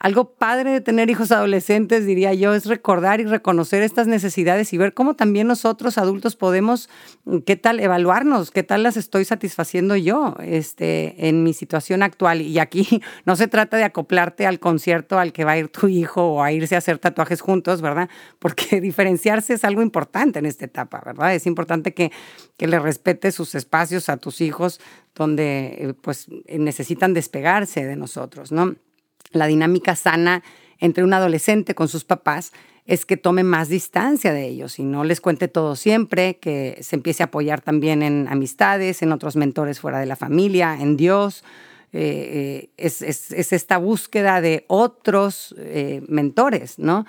algo 0.00 0.32
padre 0.32 0.70
de 0.70 0.80
tener 0.80 1.10
hijos 1.10 1.30
adolescentes, 1.30 2.06
diría 2.06 2.32
yo, 2.32 2.54
es 2.54 2.64
recordar 2.64 3.20
y 3.20 3.26
reconocer 3.26 3.82
estas 3.82 4.06
necesidades 4.06 4.72
y 4.72 4.78
ver 4.78 4.94
cómo 4.94 5.14
también 5.14 5.46
nosotros 5.46 5.98
adultos 5.98 6.36
podemos, 6.36 6.88
qué 7.44 7.56
tal 7.56 7.80
evaluarnos, 7.80 8.50
qué 8.50 8.62
tal 8.62 8.82
las 8.82 8.96
estoy 8.96 9.26
satisfaciendo 9.26 9.96
yo 9.96 10.36
este, 10.40 11.28
en 11.28 11.42
mi 11.42 11.52
situación 11.52 12.02
actual. 12.02 12.40
Y 12.40 12.58
aquí 12.58 13.02
no 13.26 13.36
se 13.36 13.46
trata 13.46 13.76
de 13.76 13.84
acoplarte 13.84 14.46
al 14.46 14.58
concierto 14.58 15.18
al 15.18 15.34
que 15.34 15.44
va 15.44 15.52
a 15.52 15.58
ir 15.58 15.68
tu 15.68 15.86
hijo 15.86 16.24
o 16.24 16.42
a 16.42 16.50
irse 16.50 16.76
a 16.76 16.78
hacer 16.78 16.98
tatuajes 16.98 17.42
juntos, 17.42 17.82
¿verdad? 17.82 18.08
Porque 18.38 18.80
diferenciarse 18.80 19.52
es 19.52 19.64
algo 19.64 19.82
importante 19.82 20.38
en 20.38 20.46
esta 20.46 20.64
etapa, 20.64 21.02
¿verdad? 21.04 21.34
Es 21.34 21.46
importante 21.46 21.92
que, 21.92 22.10
que 22.56 22.66
le 22.66 22.78
respetes 22.78 23.34
sus 23.34 23.54
espacios 23.54 24.08
a 24.08 24.16
tus 24.16 24.40
hijos 24.40 24.80
donde 25.14 25.76
eh, 25.78 25.94
pues 26.00 26.28
necesitan 26.48 27.12
despegarse 27.12 27.84
de 27.84 27.96
nosotros, 27.96 28.50
¿no? 28.50 28.76
La 29.32 29.46
dinámica 29.46 29.96
sana 29.96 30.42
entre 30.78 31.04
un 31.04 31.12
adolescente 31.12 31.74
con 31.74 31.88
sus 31.88 32.04
papás 32.04 32.52
es 32.86 33.06
que 33.06 33.16
tome 33.16 33.44
más 33.44 33.68
distancia 33.68 34.32
de 34.32 34.46
ellos 34.46 34.78
y 34.78 34.82
no 34.82 35.04
les 35.04 35.20
cuente 35.20 35.46
todo 35.46 35.76
siempre, 35.76 36.38
que 36.38 36.78
se 36.80 36.96
empiece 36.96 37.22
a 37.22 37.26
apoyar 37.26 37.60
también 37.60 38.02
en 38.02 38.26
amistades, 38.28 39.02
en 39.02 39.12
otros 39.12 39.36
mentores 39.36 39.78
fuera 39.78 40.00
de 40.00 40.06
la 40.06 40.16
familia, 40.16 40.76
en 40.80 40.96
Dios. 40.96 41.44
Eh, 41.92 42.70
eh, 42.76 42.84
es, 42.86 43.52
esta 43.52 43.78
búsqueda 43.78 44.40
de 44.40 44.64
otros 44.68 45.54
eh, 45.58 46.02
mentores, 46.08 46.78
¿no? 46.78 47.06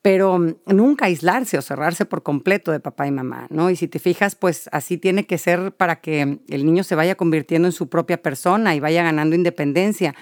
Pero 0.00 0.38
nunca 0.66 1.06
aislarse 1.06 1.58
o 1.58 1.62
cerrarse 1.62 2.04
por 2.04 2.22
completo 2.22 2.72
de 2.72 2.80
papá 2.80 3.06
y 3.06 3.10
mamá, 3.10 3.48
¿no? 3.50 3.68
Y 3.68 3.76
si 3.76 3.88
te 3.88 3.98
fijas, 3.98 4.34
pues 4.34 4.70
así 4.72 4.96
tiene 4.96 5.26
que 5.26 5.38
ser 5.38 5.72
para 5.72 6.00
que 6.00 6.38
el 6.48 6.64
niño 6.64 6.84
se 6.84 6.94
vaya 6.94 7.16
convirtiendo 7.16 7.68
en 7.68 7.72
su 7.72 7.88
propia 7.88 8.22
persona 8.22 8.74
y 8.74 8.80
vaya 8.80 9.02
ganando 9.02 9.34
independencia 9.34 10.14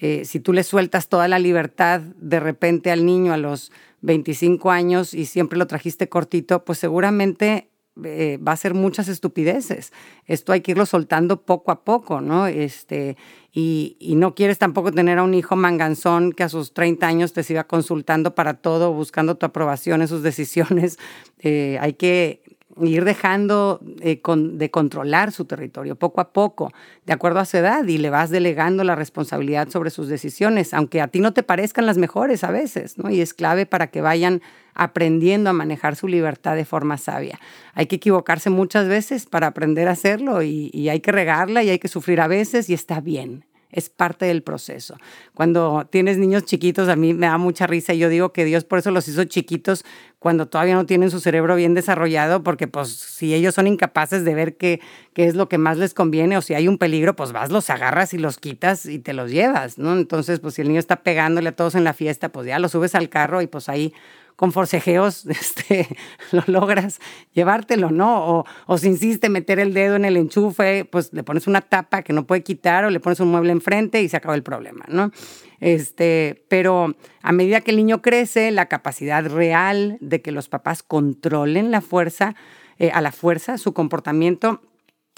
eh, 0.00 0.24
si 0.24 0.40
tú 0.40 0.52
le 0.52 0.64
sueltas 0.64 1.08
toda 1.08 1.28
la 1.28 1.38
libertad 1.38 2.00
de 2.00 2.40
repente 2.40 2.90
al 2.90 3.04
niño 3.04 3.32
a 3.32 3.36
los 3.36 3.70
25 4.00 4.70
años 4.70 5.12
y 5.12 5.26
siempre 5.26 5.58
lo 5.58 5.66
trajiste 5.66 6.08
cortito, 6.08 6.64
pues 6.64 6.78
seguramente 6.78 7.70
eh, 8.04 8.38
va 8.38 8.52
a 8.52 8.56
ser 8.56 8.72
muchas 8.72 9.08
estupideces. 9.08 9.92
Esto 10.26 10.52
hay 10.52 10.62
que 10.62 10.70
irlo 10.70 10.86
soltando 10.86 11.42
poco 11.42 11.70
a 11.70 11.84
poco, 11.84 12.20
¿no? 12.20 12.46
Este, 12.46 13.16
y, 13.52 13.96
no 14.16 14.34
quieres 14.34 14.58
tampoco 14.58 14.92
tener 14.92 15.18
a 15.18 15.22
un 15.22 15.34
hijo 15.34 15.56
manganzón 15.56 16.32
que 16.32 16.44
a 16.44 16.48
sus 16.48 16.72
30 16.72 17.06
años 17.06 17.32
te 17.32 17.42
siga 17.42 17.64
consultando 17.64 18.34
para 18.34 18.54
todo, 18.54 18.92
buscando 18.92 19.36
tu 19.36 19.46
aprobación 19.46 20.02
en 20.02 20.08
sus 20.08 20.22
decisiones. 20.22 20.98
Eh, 21.42 21.78
hay 21.80 21.94
que 21.94 22.49
ir 22.82 23.04
dejando 23.04 23.80
eh, 24.00 24.20
de 24.24 24.70
controlar 24.70 25.32
su 25.32 25.44
territorio 25.44 25.96
poco 25.96 26.20
a 26.20 26.32
poco, 26.32 26.72
de 27.06 27.12
acuerdo 27.12 27.40
a 27.40 27.44
su 27.44 27.56
edad, 27.56 27.86
y 27.86 27.98
le 27.98 28.10
vas 28.10 28.30
delegando 28.30 28.84
la 28.84 28.94
responsabilidad 28.94 29.68
sobre 29.68 29.90
sus 29.90 30.08
decisiones, 30.08 30.74
aunque 30.74 31.00
a 31.00 31.08
ti 31.08 31.20
no 31.20 31.32
te 31.32 31.42
parezcan 31.42 31.86
las 31.86 31.98
mejores 31.98 32.44
a 32.44 32.50
veces, 32.50 32.98
¿no? 32.98 33.10
Y 33.10 33.20
es 33.20 33.34
clave 33.34 33.66
para 33.66 33.88
que 33.88 34.00
vayan 34.00 34.42
aprendiendo 34.74 35.50
a 35.50 35.52
manejar 35.52 35.96
su 35.96 36.08
libertad 36.08 36.56
de 36.56 36.64
forma 36.64 36.96
sabia. 36.96 37.38
Hay 37.74 37.86
que 37.86 37.96
equivocarse 37.96 38.50
muchas 38.50 38.88
veces 38.88 39.26
para 39.26 39.48
aprender 39.48 39.88
a 39.88 39.92
hacerlo 39.92 40.42
y, 40.42 40.70
y 40.72 40.88
hay 40.88 41.00
que 41.00 41.12
regarla 41.12 41.62
y 41.62 41.70
hay 41.70 41.78
que 41.78 41.88
sufrir 41.88 42.20
a 42.20 42.28
veces 42.28 42.70
y 42.70 42.74
está 42.74 43.00
bien, 43.00 43.44
es 43.72 43.90
parte 43.90 44.26
del 44.26 44.42
proceso. 44.42 44.96
Cuando 45.34 45.86
tienes 45.90 46.18
niños 46.18 46.44
chiquitos, 46.44 46.88
a 46.88 46.96
mí 46.96 47.14
me 47.14 47.26
da 47.26 47.38
mucha 47.38 47.66
risa 47.66 47.94
y 47.94 47.98
yo 47.98 48.08
digo 48.08 48.32
que 48.32 48.44
Dios 48.44 48.64
por 48.64 48.78
eso 48.78 48.90
los 48.90 49.06
hizo 49.08 49.24
chiquitos 49.24 49.84
cuando 50.18 50.46
todavía 50.46 50.74
no 50.74 50.84
tienen 50.84 51.10
su 51.10 51.18
cerebro 51.18 51.56
bien 51.56 51.72
desarrollado, 51.72 52.42
porque 52.42 52.68
pues 52.68 52.88
si 52.88 53.32
ellos 53.34 53.54
son 53.54 53.66
incapaces 53.66 54.22
de 54.24 54.34
ver 54.34 54.56
qué, 54.56 54.80
qué 55.14 55.24
es 55.24 55.34
lo 55.34 55.48
que 55.48 55.56
más 55.56 55.78
les 55.78 55.94
conviene 55.94 56.36
o 56.36 56.42
si 56.42 56.52
hay 56.52 56.68
un 56.68 56.76
peligro, 56.76 57.16
pues 57.16 57.32
vas, 57.32 57.50
los 57.50 57.70
agarras 57.70 58.12
y 58.12 58.18
los 58.18 58.38
quitas 58.38 58.84
y 58.84 58.98
te 58.98 59.14
los 59.14 59.30
llevas, 59.30 59.78
¿no? 59.78 59.94
Entonces, 59.94 60.40
pues 60.40 60.54
si 60.54 60.62
el 60.62 60.68
niño 60.68 60.80
está 60.80 61.02
pegándole 61.02 61.48
a 61.48 61.56
todos 61.56 61.74
en 61.74 61.84
la 61.84 61.94
fiesta, 61.94 62.28
pues 62.28 62.46
ya 62.46 62.58
lo 62.58 62.68
subes 62.68 62.94
al 62.94 63.08
carro 63.08 63.40
y 63.40 63.46
pues 63.46 63.70
ahí 63.70 63.94
con 64.40 64.52
forcejeos 64.52 65.26
este, 65.26 65.86
lo 66.32 66.42
logras 66.46 66.98
llevártelo, 67.34 67.90
¿no? 67.90 68.24
O, 68.26 68.46
o 68.66 68.78
si 68.78 68.88
insiste 68.88 69.28
meter 69.28 69.60
el 69.60 69.74
dedo 69.74 69.96
en 69.96 70.06
el 70.06 70.16
enchufe, 70.16 70.86
pues 70.86 71.12
le 71.12 71.22
pones 71.22 71.46
una 71.46 71.60
tapa 71.60 72.00
que 72.00 72.14
no 72.14 72.26
puede 72.26 72.42
quitar 72.42 72.86
o 72.86 72.90
le 72.90 73.00
pones 73.00 73.20
un 73.20 73.30
mueble 73.30 73.52
enfrente 73.52 74.00
y 74.00 74.08
se 74.08 74.16
acaba 74.16 74.34
el 74.34 74.42
problema, 74.42 74.86
¿no? 74.88 75.12
Este, 75.60 76.46
pero 76.48 76.96
a 77.20 77.32
medida 77.32 77.60
que 77.60 77.70
el 77.70 77.76
niño 77.76 78.00
crece, 78.00 78.50
la 78.50 78.64
capacidad 78.64 79.26
real 79.26 79.98
de 80.00 80.22
que 80.22 80.32
los 80.32 80.48
papás 80.48 80.82
controlen 80.82 81.70
la 81.70 81.82
fuerza, 81.82 82.34
eh, 82.78 82.90
a 82.94 83.02
la 83.02 83.12
fuerza, 83.12 83.58
su 83.58 83.74
comportamiento 83.74 84.62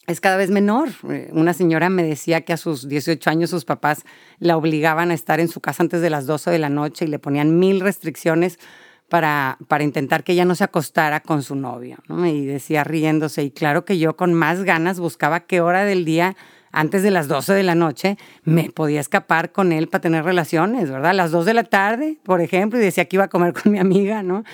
es 0.08 0.20
cada 0.20 0.36
vez 0.36 0.50
menor. 0.50 0.88
Eh, 1.08 1.30
una 1.30 1.54
señora 1.54 1.90
me 1.90 2.02
decía 2.02 2.40
que 2.40 2.54
a 2.54 2.56
sus 2.56 2.88
18 2.88 3.30
años 3.30 3.50
sus 3.50 3.64
papás 3.64 4.02
la 4.40 4.56
obligaban 4.56 5.12
a 5.12 5.14
estar 5.14 5.38
en 5.38 5.46
su 5.46 5.60
casa 5.60 5.84
antes 5.84 6.00
de 6.00 6.10
las 6.10 6.26
12 6.26 6.50
de 6.50 6.58
la 6.58 6.70
noche 6.70 7.04
y 7.04 7.08
le 7.08 7.20
ponían 7.20 7.60
mil 7.60 7.78
restricciones 7.78 8.58
para, 9.12 9.58
para 9.68 9.84
intentar 9.84 10.24
que 10.24 10.32
ella 10.32 10.46
no 10.46 10.54
se 10.54 10.64
acostara 10.64 11.20
con 11.20 11.42
su 11.42 11.54
novio. 11.54 11.98
¿no? 12.08 12.26
Y 12.26 12.46
decía 12.46 12.82
riéndose, 12.82 13.42
y 13.42 13.50
claro 13.50 13.84
que 13.84 13.98
yo 13.98 14.16
con 14.16 14.32
más 14.32 14.62
ganas 14.62 14.98
buscaba 14.98 15.40
qué 15.40 15.60
hora 15.60 15.84
del 15.84 16.06
día 16.06 16.34
antes 16.70 17.02
de 17.02 17.10
las 17.10 17.28
12 17.28 17.52
de 17.52 17.62
la 17.62 17.74
noche 17.74 18.16
me 18.42 18.70
podía 18.70 19.00
escapar 19.00 19.52
con 19.52 19.70
él 19.70 19.88
para 19.88 20.00
tener 20.00 20.24
relaciones, 20.24 20.90
¿verdad? 20.90 21.12
Las 21.12 21.30
2 21.30 21.44
de 21.44 21.52
la 21.52 21.64
tarde, 21.64 22.16
por 22.22 22.40
ejemplo, 22.40 22.78
y 22.78 22.82
decía 22.82 23.04
que 23.04 23.16
iba 23.16 23.24
a 23.24 23.28
comer 23.28 23.52
con 23.62 23.70
mi 23.70 23.78
amiga, 23.78 24.22
¿no? 24.22 24.44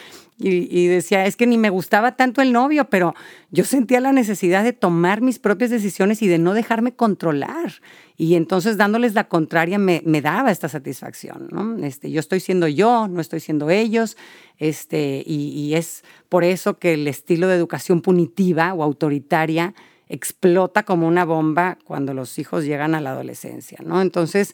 Y, 0.40 0.86
decía, 0.86 1.24
es 1.26 1.36
que 1.36 1.48
ni 1.48 1.58
me 1.58 1.68
gustaba 1.68 2.14
tanto 2.14 2.42
el 2.42 2.52
novio, 2.52 2.84
pero 2.88 3.14
yo 3.50 3.64
sentía 3.64 4.00
la 4.00 4.12
necesidad 4.12 4.62
de 4.62 4.72
tomar 4.72 5.20
mis 5.20 5.40
propias 5.40 5.70
decisiones 5.70 6.22
y 6.22 6.28
de 6.28 6.38
no 6.38 6.54
dejarme 6.54 6.92
controlar. 6.92 7.74
Y 8.20 8.34
entonces 8.34 8.76
dándoles 8.76 9.14
la 9.14 9.28
contraria 9.28 9.78
me, 9.78 10.02
me 10.04 10.20
daba 10.20 10.50
esta 10.50 10.68
satisfacción, 10.68 11.48
¿no? 11.52 11.78
Este, 11.84 12.10
yo 12.10 12.18
estoy 12.18 12.40
siendo 12.40 12.66
yo, 12.66 13.06
no 13.06 13.20
estoy 13.20 13.38
siendo 13.38 13.70
ellos, 13.70 14.16
este, 14.58 15.22
y, 15.24 15.50
y 15.50 15.76
es 15.76 16.02
por 16.28 16.42
eso 16.42 16.78
que 16.78 16.94
el 16.94 17.06
estilo 17.06 17.46
de 17.46 17.54
educación 17.54 18.02
punitiva 18.02 18.74
o 18.74 18.82
autoritaria 18.82 19.72
explota 20.08 20.82
como 20.82 21.06
una 21.06 21.24
bomba 21.24 21.78
cuando 21.84 22.12
los 22.12 22.40
hijos 22.40 22.64
llegan 22.64 22.96
a 22.96 23.00
la 23.00 23.12
adolescencia, 23.12 23.78
¿no? 23.84 24.02
Entonces, 24.02 24.52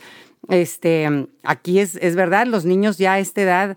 este, 0.50 1.26
aquí 1.42 1.78
es, 1.78 1.97
es 1.97 2.16
verdad, 2.16 2.47
los 2.47 2.66
niños 2.66 2.99
ya 2.99 3.14
a 3.14 3.18
esta 3.18 3.40
edad 3.40 3.76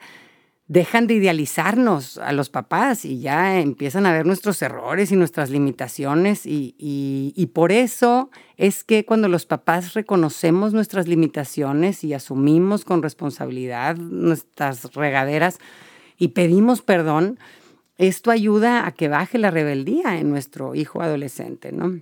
dejan 0.67 1.07
de 1.07 1.13
idealizarnos 1.13 2.17
a 2.17 2.33
los 2.33 2.49
papás 2.49 3.05
y 3.05 3.21
ya 3.21 3.59
empiezan 3.59 4.05
a 4.05 4.11
ver 4.11 4.25
nuestros 4.25 4.61
errores 4.61 5.11
y 5.11 5.15
nuestras 5.15 5.49
limitaciones 5.49 6.45
y, 6.45 6.75
y, 6.77 7.45
por 7.47 7.71
eso 7.71 8.29
es 8.57 8.83
que 8.83 9.05
cuando 9.05 9.29
los 9.29 9.45
papás 9.45 9.93
reconocemos 9.93 10.73
nuestras 10.73 11.07
limitaciones 11.07 12.03
y 12.03 12.13
asumimos 12.13 12.83
con 12.83 13.01
responsabilidad 13.01 13.95
nuestras 13.95 14.93
regaderas 14.93 15.59
y 16.17 16.29
pedimos 16.29 16.81
perdón, 16.81 17.39
esto 17.97 18.29
ayuda 18.29 18.85
a 18.85 18.91
que 18.91 19.07
baje 19.07 19.37
la 19.37 19.51
rebeldía 19.51 20.19
en 20.19 20.29
nuestro 20.29 20.75
hijo 20.75 21.01
adolescente, 21.01 21.71
¿no? 21.71 22.01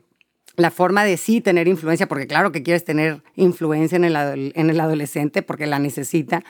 La 0.58 0.72
forma 0.72 1.04
de 1.04 1.18
sí 1.18 1.42
tener 1.42 1.68
influencia, 1.68 2.08
porque 2.08 2.28
claro 2.28 2.52
que 2.52 2.64
quieres 2.64 2.84
tener 2.84 3.22
influencia 3.36 3.98
en 3.98 4.06
el, 4.06 4.54
en 4.56 4.70
el 4.70 4.80
adolescente 4.80 5.42
porque 5.42 5.68
la 5.68 5.80
necesita, 5.80 6.44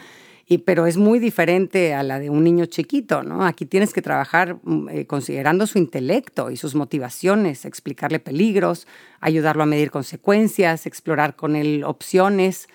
y, 0.47 0.59
pero 0.59 0.85
es 0.85 0.97
muy 0.97 1.17
diferente 1.17 1.93
a 1.95 2.03
la 2.03 2.19
de 2.19 2.29
un 2.29 2.43
niño 2.43 2.65
chiquito, 2.67 3.23
¿no? 3.23 3.45
Aquí 3.45 3.65
tienes 3.65 3.93
que 3.93 4.01
trabajar 4.01 4.57
mm, 4.63 4.89
eh, 4.89 5.07
considerando 5.07 5.65
su 5.65 5.79
intelecto 5.79 6.51
y 6.51 6.57
sus 6.57 6.75
motivaciones, 6.75 7.65
explicarle 7.65 8.19
peligros, 8.19 8.87
ayudarlo 9.21 9.63
a 9.63 9.65
medir 9.65 9.89
consecuencias, 9.89 10.85
explorar 10.85 11.35
con 11.35 11.55
él 11.55 11.83
opciones 11.83 12.67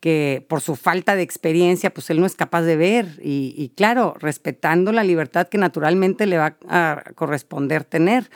que 0.00 0.46
por 0.48 0.60
su 0.60 0.76
falta 0.76 1.16
de 1.16 1.22
experiencia, 1.22 1.92
pues 1.92 2.08
él 2.10 2.20
no 2.20 2.26
es 2.26 2.36
capaz 2.36 2.62
de 2.62 2.76
ver. 2.76 3.20
Y, 3.20 3.72
claro, 3.76 4.14
respetando 4.18 4.92
la 4.92 5.02
libertad 5.02 5.48
que 5.48 5.58
naturalmente 5.58 6.26
le 6.26 6.38
va 6.38 6.56
a 6.68 7.02
corresponder 7.16 7.84
tener. 7.84 8.30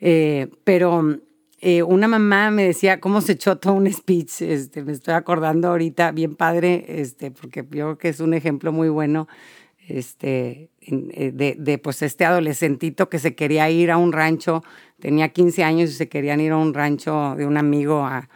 Eh, 0.00 0.48
pero 0.64 1.20
eh, 1.60 1.82
una 1.82 2.06
mamá 2.06 2.50
me 2.50 2.64
decía 2.64 3.00
cómo 3.00 3.20
se 3.20 3.32
echó 3.32 3.56
todo 3.58 3.74
un 3.74 3.92
speech, 3.92 4.42
este, 4.42 4.84
me 4.84 4.92
estoy 4.92 5.14
acordando 5.14 5.68
ahorita, 5.68 6.12
bien 6.12 6.36
padre, 6.36 6.84
este, 6.88 7.32
porque 7.32 7.62
yo 7.62 7.66
creo 7.68 7.98
que 7.98 8.08
es 8.10 8.20
un 8.20 8.32
ejemplo 8.32 8.70
muy 8.72 8.88
bueno 8.88 9.26
este, 9.88 10.70
eh, 10.80 11.56
de, 11.58 11.78
pues 11.78 12.02
este 12.02 12.24
adolescentito 12.24 13.08
que 13.08 13.18
se 13.18 13.34
quería 13.34 13.68
ir 13.70 13.90
a 13.90 13.96
un 13.96 14.12
rancho, 14.12 14.62
tenía 15.00 15.30
15 15.30 15.64
años 15.64 15.90
y 15.90 15.94
se 15.94 16.08
querían 16.08 16.40
ir 16.40 16.52
a 16.52 16.58
un 16.58 16.74
rancho 16.74 17.34
de 17.36 17.44
un 17.44 17.56
amigo 17.56 18.04
a, 18.04 18.28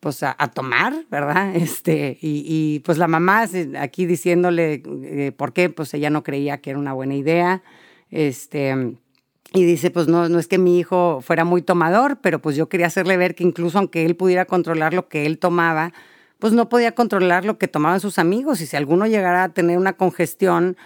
pues 0.00 0.22
a, 0.22 0.34
tomar, 0.52 1.06
¿verdad? 1.10 1.52
Este, 1.56 2.18
y, 2.20 2.44
y, 2.46 2.80
pues 2.80 2.98
la 2.98 3.08
mamá 3.08 3.46
aquí 3.78 4.04
diciéndole 4.04 4.82
eh, 5.04 5.32
por 5.34 5.54
qué, 5.54 5.70
pues 5.70 5.94
ella 5.94 6.10
no 6.10 6.22
creía 6.22 6.58
que 6.60 6.70
era 6.70 6.78
una 6.78 6.92
buena 6.92 7.14
idea, 7.14 7.62
este 8.10 8.98
y 9.52 9.64
dice, 9.64 9.90
pues 9.90 10.08
no, 10.08 10.28
no 10.28 10.38
es 10.38 10.46
que 10.46 10.58
mi 10.58 10.78
hijo 10.78 11.20
fuera 11.22 11.44
muy 11.44 11.62
tomador, 11.62 12.18
pero 12.20 12.40
pues 12.40 12.54
yo 12.56 12.68
quería 12.68 12.86
hacerle 12.86 13.16
ver 13.16 13.34
que 13.34 13.44
incluso 13.44 13.78
aunque 13.78 14.04
él 14.04 14.14
pudiera 14.14 14.44
controlar 14.44 14.92
lo 14.92 15.08
que 15.08 15.24
él 15.24 15.38
tomaba, 15.38 15.92
pues 16.38 16.52
no 16.52 16.68
podía 16.68 16.94
controlar 16.94 17.44
lo 17.44 17.58
que 17.58 17.66
tomaban 17.66 18.00
sus 18.00 18.18
amigos. 18.18 18.60
Y 18.60 18.66
si 18.66 18.76
alguno 18.76 19.06
llegara 19.06 19.44
a 19.44 19.48
tener 19.48 19.78
una 19.78 19.94
congestión, 19.94 20.76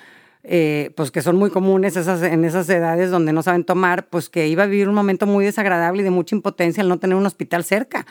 eh, 0.45 0.93
pues 0.97 1.11
que 1.11 1.23
son 1.23 1.37
muy 1.37 1.51
comunes 1.51 1.97
esas, 1.97 2.23
en 2.23 2.45
esas 2.45 2.69
edades 2.69 3.11
donde 3.11 3.33
no 3.33 3.43
saben 3.43 3.65
tomar, 3.65 4.07
pues 4.09 4.29
que 4.29 4.47
iba 4.47 4.63
a 4.63 4.67
vivir 4.67 4.89
un 4.89 4.95
momento 4.95 5.27
muy 5.27 5.45
desagradable 5.45 6.03
y 6.03 6.05
de 6.05 6.11
mucha 6.11 6.37
impotencia 6.37 6.83
al 6.83 6.89
no 6.89 6.99
tener 6.99 7.17
un 7.17 7.27
hospital 7.27 7.65
cerca. 7.65 8.07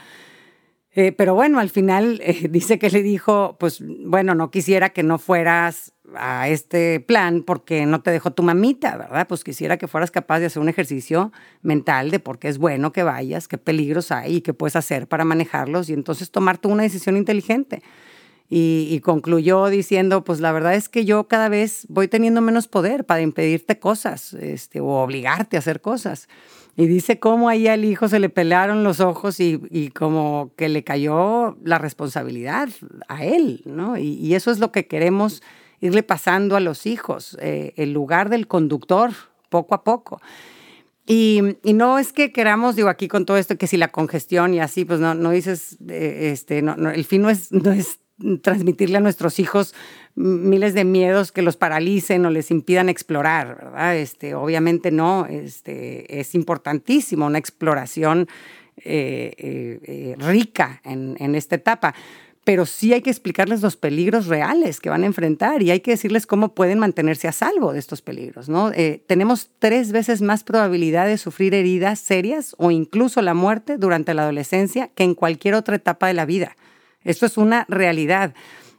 Eh, 0.93 1.13
pero 1.13 1.35
bueno, 1.35 1.59
al 1.59 1.69
final 1.69 2.19
eh, 2.23 2.47
dice 2.49 2.77
que 2.79 2.89
le 2.89 3.01
dijo, 3.01 3.55
pues 3.59 3.81
bueno, 3.81 4.35
no 4.35 4.51
quisiera 4.51 4.89
que 4.89 5.03
no 5.03 5.17
fueras 5.17 5.93
a 6.15 6.49
este 6.49 6.99
plan 6.99 7.43
porque 7.43 7.85
no 7.85 8.01
te 8.01 8.11
dejó 8.11 8.31
tu 8.31 8.43
mamita, 8.43 8.97
¿verdad? 8.97 9.27
Pues 9.27 9.45
quisiera 9.45 9.77
que 9.77 9.87
fueras 9.87 10.11
capaz 10.11 10.39
de 10.39 10.47
hacer 10.47 10.61
un 10.61 10.67
ejercicio 10.67 11.31
mental 11.61 12.11
de 12.11 12.19
por 12.19 12.37
qué 12.37 12.49
es 12.49 12.57
bueno 12.57 12.91
que 12.91 13.03
vayas, 13.03 13.47
qué 13.47 13.57
peligros 13.57 14.11
hay 14.11 14.37
y 14.37 14.41
qué 14.41 14.53
puedes 14.53 14.75
hacer 14.75 15.07
para 15.07 15.23
manejarlos 15.23 15.89
y 15.89 15.93
entonces 15.93 16.29
tomar 16.29 16.57
tú 16.57 16.69
una 16.69 16.83
decisión 16.83 17.15
inteligente. 17.15 17.81
Y, 18.53 18.89
y, 18.91 18.99
concluyó 18.99 19.67
diciendo, 19.67 20.25
pues 20.25 20.41
la 20.41 20.51
verdad 20.51 20.75
es 20.75 20.89
que 20.89 21.05
yo 21.05 21.29
cada 21.29 21.47
vez 21.47 21.85
voy 21.87 22.09
teniendo 22.09 22.41
menos 22.41 22.67
poder 22.67 23.05
para 23.05 23.21
impedirte 23.21 23.79
cosas 23.79 24.33
este, 24.33 24.81
o 24.81 24.87
obligarte 24.87 25.55
a 25.55 25.59
hacer 25.59 25.79
cosas. 25.79 26.27
Y 26.77 26.87
dice 26.87 27.19
cómo 27.19 27.49
ahí 27.49 27.67
al 27.67 27.83
hijo 27.83 28.07
se 28.07 28.19
le 28.19 28.29
pelearon 28.29 28.83
los 28.83 28.99
ojos 28.99 29.39
y, 29.39 29.91
como 29.93 30.51
que 30.55 30.69
le 30.69 30.83
cayó 30.83 31.57
la 31.63 31.77
responsabilidad 31.77 32.69
a 33.07 33.25
él, 33.25 33.61
¿no? 33.65 33.97
Y, 33.97 34.33
eso 34.35 34.51
es 34.51 34.59
lo 34.59 34.71
que 34.71 34.87
queremos 34.87 35.43
irle 35.81 36.03
pasando 36.03 36.55
a 36.55 36.59
los 36.59 36.85
hijos, 36.85 37.37
eh, 37.41 37.73
el 37.75 37.91
lugar 37.91 38.29
del 38.29 38.47
conductor, 38.47 39.11
poco 39.49 39.75
a 39.75 39.83
poco. 39.83 40.21
Y, 41.05 41.41
no 41.63 41.99
es 41.99 42.13
que 42.13 42.31
queramos, 42.31 42.75
digo, 42.75 42.87
aquí 42.87 43.07
con 43.07 43.25
todo 43.25 43.37
esto, 43.37 43.57
que 43.57 43.67
si 43.67 43.75
la 43.75 43.89
congestión 43.89 44.53
y 44.53 44.59
así, 44.59 44.85
pues 44.85 44.99
no, 44.99 45.13
no 45.13 45.31
dices, 45.31 45.77
eh, 45.89 46.29
este, 46.31 46.61
no, 46.61 46.89
el 46.89 47.03
fin 47.03 47.21
no 47.21 47.29
es, 47.29 47.51
no 47.51 47.71
es 47.71 47.99
transmitirle 48.41 48.97
a 48.97 49.01
nuestros 49.01 49.39
hijos 49.39 49.73
miles 50.15 50.73
de 50.73 50.83
miedos 50.83 51.31
que 51.31 51.41
los 51.41 51.57
paralicen 51.57 52.25
o 52.25 52.29
les 52.29 52.51
impidan 52.51 52.89
explorar, 52.89 53.55
¿verdad? 53.55 53.97
Este, 53.97 54.35
obviamente 54.35 54.91
no, 54.91 55.25
este, 55.25 56.19
es 56.19 56.35
importantísimo 56.35 57.25
una 57.25 57.37
exploración 57.37 58.27
eh, 58.83 59.33
eh, 59.37 59.79
eh, 59.83 60.15
rica 60.17 60.81
en, 60.83 61.35
esta 61.35 61.55
etapa 61.55 61.93
pero 62.43 62.65
sí 62.65 62.93
hay 62.93 63.01
que 63.01 63.11
explicarles 63.11 63.61
los 63.61 63.77
peligros 63.77 64.25
reales 64.25 64.79
que 64.79 64.89
van 64.89 65.03
a 65.03 65.05
enfrentar 65.05 65.61
y 65.61 65.69
hay 65.69 65.81
que 65.81 65.91
decirles 65.91 66.25
cómo 66.25 66.55
pueden 66.55 66.79
mantenerse 66.79 67.27
a 67.27 67.31
salvo 67.31 67.73
de 67.73 67.77
estos 67.77 68.01
peligros. 68.01 68.49
¿no? 68.49 68.71
tenemos 69.05 69.51
tres 69.59 69.91
veces 69.91 70.23
más 70.23 70.43
probabilidad 70.43 71.05
de 71.05 71.19
sufrir 71.19 71.53
heridas 71.53 71.99
serias 71.99 72.55
o 72.57 72.71
incluso 72.71 73.21
la 73.21 73.35
muerte 73.35 73.77
durante 73.77 74.15
la 74.15 74.23
adolescencia 74.23 74.87
que 74.95 75.03
en 75.03 75.13
cualquier 75.13 75.53
otra 75.53 75.75
etapa 75.75 76.07
de 76.07 76.15
la 76.15 76.25
vida. 76.25 76.55
Esto 77.03 77.25
es 77.25 77.37
una 77.37 77.65
realidad. 77.69 78.33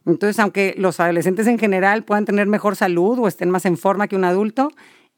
Entonces, 0.07 0.39
aunque 0.39 0.75
los 0.77 1.01
adolescentes 1.01 1.47
en 1.47 1.59
general 1.59 2.05
puedan 2.05 2.25
tener 2.25 2.47
mejor 2.47 2.77
salud 2.77 3.19
o 3.19 3.29
estén 3.29 3.51
más 3.51 3.65
en 3.67 3.77
forma 3.77 4.09
que 4.09 4.17
un 4.17 4.25
adulto, 4.25 4.71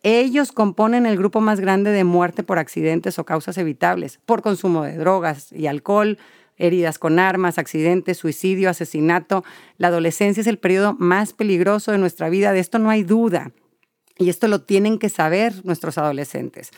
ellos 0.03 0.53
componen 0.53 1.07
el 1.07 1.17
grupo 1.17 1.41
más 1.41 1.61
grande 1.61 1.91
de 1.91 2.05
muerte 2.05 2.43
por 2.43 2.59
accidentes 2.59 3.19
o 3.19 3.25
causas 3.25 3.57
evitables, 3.57 4.21
por 4.27 4.43
consumo 4.43 4.85
de 4.85 4.99
drogas 4.99 5.51
y 5.51 5.67
alcohol, 5.67 6.19
heridas 6.59 6.99
con 6.99 7.19
armas, 7.19 7.59
accidentes, 7.59 8.19
suicidio, 8.19 8.69
asesinato. 8.69 9.45
La 9.79 9.89
adolescencia 9.89 10.43
es 10.43 10.47
el 10.47 10.59
periodo 10.59 10.95
más 10.99 11.33
peligroso 11.33 11.91
de 11.91 11.99
nuestra 11.99 12.29
vida, 12.29 12.53
de 12.53 12.61
esto 12.61 12.79
no 12.79 12.91
hay 12.91 13.03
duda. 13.03 13.53
Y 14.19 14.29
esto 14.29 14.47
lo 14.47 14.61
tienen 14.61 14.99
que 14.99 15.09
saber 15.09 15.65
nuestros 15.65 15.97
adolescentes. 15.97 16.71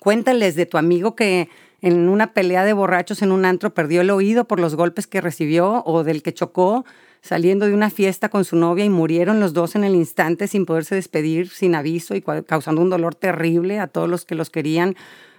Cuéntales 0.00 0.56
de 0.56 0.66
tu 0.66 0.76
amigo 0.76 1.14
que 1.14 1.48
en 1.82 2.08
una 2.08 2.32
pelea 2.32 2.64
de 2.64 2.72
borrachos 2.72 3.22
en 3.22 3.32
un 3.32 3.44
antro 3.44 3.72
perdió 3.72 4.00
el 4.02 4.10
oído 4.10 4.44
por 4.44 4.60
los 4.60 4.74
golpes 4.74 5.06
que 5.06 5.20
recibió 5.20 5.82
o 5.84 6.04
del 6.04 6.22
que 6.22 6.34
chocó 6.34 6.84
saliendo 7.22 7.66
de 7.66 7.74
una 7.74 7.90
fiesta 7.90 8.28
con 8.28 8.44
su 8.44 8.56
novia 8.56 8.84
y 8.84 8.90
murieron 8.90 9.40
los 9.40 9.52
dos 9.52 9.74
en 9.74 9.84
el 9.84 9.94
instante 9.94 10.48
sin 10.48 10.66
poderse 10.66 10.94
despedir, 10.94 11.48
sin 11.48 11.74
aviso 11.74 12.14
y 12.14 12.22
causando 12.22 12.80
un 12.80 12.90
dolor 12.90 13.14
terrible 13.14 13.78
a 13.78 13.86
todos 13.86 14.08
los 14.08 14.24
que 14.24 14.34
los 14.34 14.50
querían. 14.50 14.96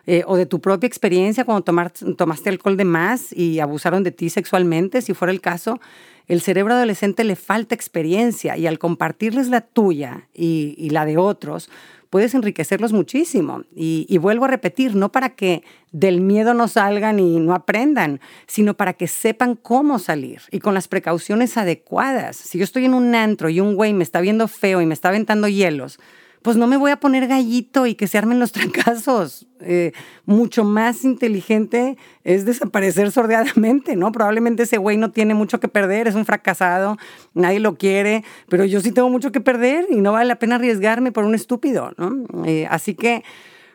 Eh, 0.07 0.23
o 0.25 0.35
de 0.35 0.47
tu 0.47 0.59
propia 0.61 0.87
experiencia 0.87 1.45
cuando 1.45 1.61
tomaste 1.61 2.49
alcohol 2.49 2.75
de 2.75 2.85
más 2.85 3.31
y 3.31 3.59
abusaron 3.59 4.01
de 4.01 4.09
ti 4.09 4.31
sexualmente, 4.31 5.03
si 5.03 5.13
fuera 5.13 5.31
el 5.31 5.41
caso, 5.41 5.79
el 6.27 6.41
cerebro 6.41 6.73
adolescente 6.73 7.23
le 7.23 7.35
falta 7.35 7.75
experiencia 7.75 8.57
y 8.57 8.65
al 8.65 8.79
compartirles 8.79 9.49
la 9.49 9.61
tuya 9.61 10.27
y 10.33 10.89
la 10.89 11.05
de 11.05 11.17
otros, 11.17 11.69
puedes 12.11 12.35
enriquecerlos 12.35 12.93
muchísimo. 12.93 13.63
Y, 13.73 14.15
vuelvo 14.19 14.45
a 14.45 14.49
repetir, 14.49 14.95
no 14.95 15.11
para 15.11 15.29
que 15.29 15.63
del 15.91 16.21
miedo 16.21 16.53
no 16.53 16.67
salgan 16.67 17.19
y 17.19 17.39
no 17.39 17.55
aprendan, 17.55 18.19
sino 18.45 18.75
para 18.75 18.93
que 18.93 19.07
sepan 19.07 19.55
cómo 19.55 19.97
salir 19.97 20.41
y 20.51 20.59
con 20.59 20.75
las 20.75 20.87
precauciones 20.87 21.57
adecuadas. 21.57 22.35
Si 22.35 22.59
yo 22.59 22.65
estoy 22.65 22.85
en 22.85 22.93
un 22.93 23.15
antro 23.15 23.49
y 23.49 23.59
un 23.61 23.75
güey 23.75 23.93
me 23.93 24.03
está 24.03 24.21
viendo 24.21 24.47
feo 24.47 24.81
y 24.81 24.85
me 24.85 24.93
está 24.93 25.09
aventando 25.09 25.47
hielos, 25.47 25.99
pues 26.41 26.57
no 26.57 26.67
me 26.67 26.77
voy 26.77 26.91
a 26.91 26.99
poner 26.99 27.27
gallito 27.27 27.85
y 27.85 27.95
que 27.95 28.07
se 28.07 28.17
armen 28.17 28.39
los 28.39 28.51
trancazos. 28.53 29.47
Eh, 29.59 29.91
mucho 30.25 30.63
más 30.63 31.03
inteligente 31.03 31.97
es 32.23 32.45
desaparecer 32.45 33.11
sordeadamente, 33.11 33.95
¿no? 33.95 34.11
Probablemente 34.11 34.63
ese 34.63 34.77
güey 34.77 34.97
no 34.97 35.11
tiene 35.11 35.35
mucho 35.35 35.59
que 35.59 35.67
perder, 35.67 36.07
es 36.07 36.15
un 36.15 36.25
fracasado, 36.25 36.97
nadie 37.35 37.59
lo 37.59 37.77
quiere, 37.77 38.23
pero 38.49 38.65
yo 38.65 38.81
sí 38.81 38.91
tengo 38.91 39.09
mucho 39.09 39.31
que 39.31 39.39
perder 39.39 39.85
y 39.89 40.01
no 40.01 40.13
vale 40.13 40.25
la 40.25 40.39
pena 40.39 40.55
arriesgarme 40.55 41.11
por 41.11 41.25
un 41.25 41.35
estúpido, 41.35 41.91
¿no? 41.97 42.45
Eh, 42.45 42.67
así 42.71 42.95
que 42.95 43.23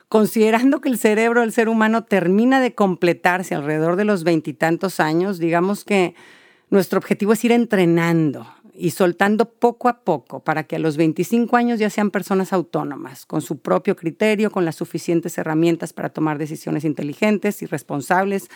considerando 0.09 0.81
que 0.81 0.89
el 0.89 0.99
cerebro 0.99 1.43
del 1.43 1.53
ser 1.53 1.69
humano 1.69 2.05
termina 2.05 2.61
de 2.61 2.75
completarse 2.75 3.55
alrededor 3.55 3.97
de 3.97 4.05
los 4.05 4.25
veintitantos 4.25 4.99
años, 4.99 5.39
digamos 5.39 5.85
que 5.85 6.15
nuestro 6.71 6.99
objetivo 6.99 7.33
es 7.33 7.45
ir 7.45 7.53
entrenando 7.53 8.56
y 8.79 8.91
soltando 8.91 9.51
poco 9.51 9.89
a 9.89 10.05
poco 10.05 10.41
para 10.41 10.65
que 10.65 10.77
a 10.77 10.79
los 10.79 10.97
25 10.97 11.57
años 11.57 11.79
ya 11.79 11.91
sean 11.91 12.11
personas 12.11 12.53
autónomas, 12.53 13.27
con 13.27 13.41
su 13.41 13.59
propio 13.59 13.97
criterio, 13.97 14.51
con 14.51 14.65
las 14.65 14.77
suficientes 14.77 15.39
herramientas 15.39 15.93
para 15.93 16.11
tomar 16.11 16.39
decisiones 16.39 16.85
inteligentes 16.85 17.63
y 17.63 17.67
responsables, 17.67 18.49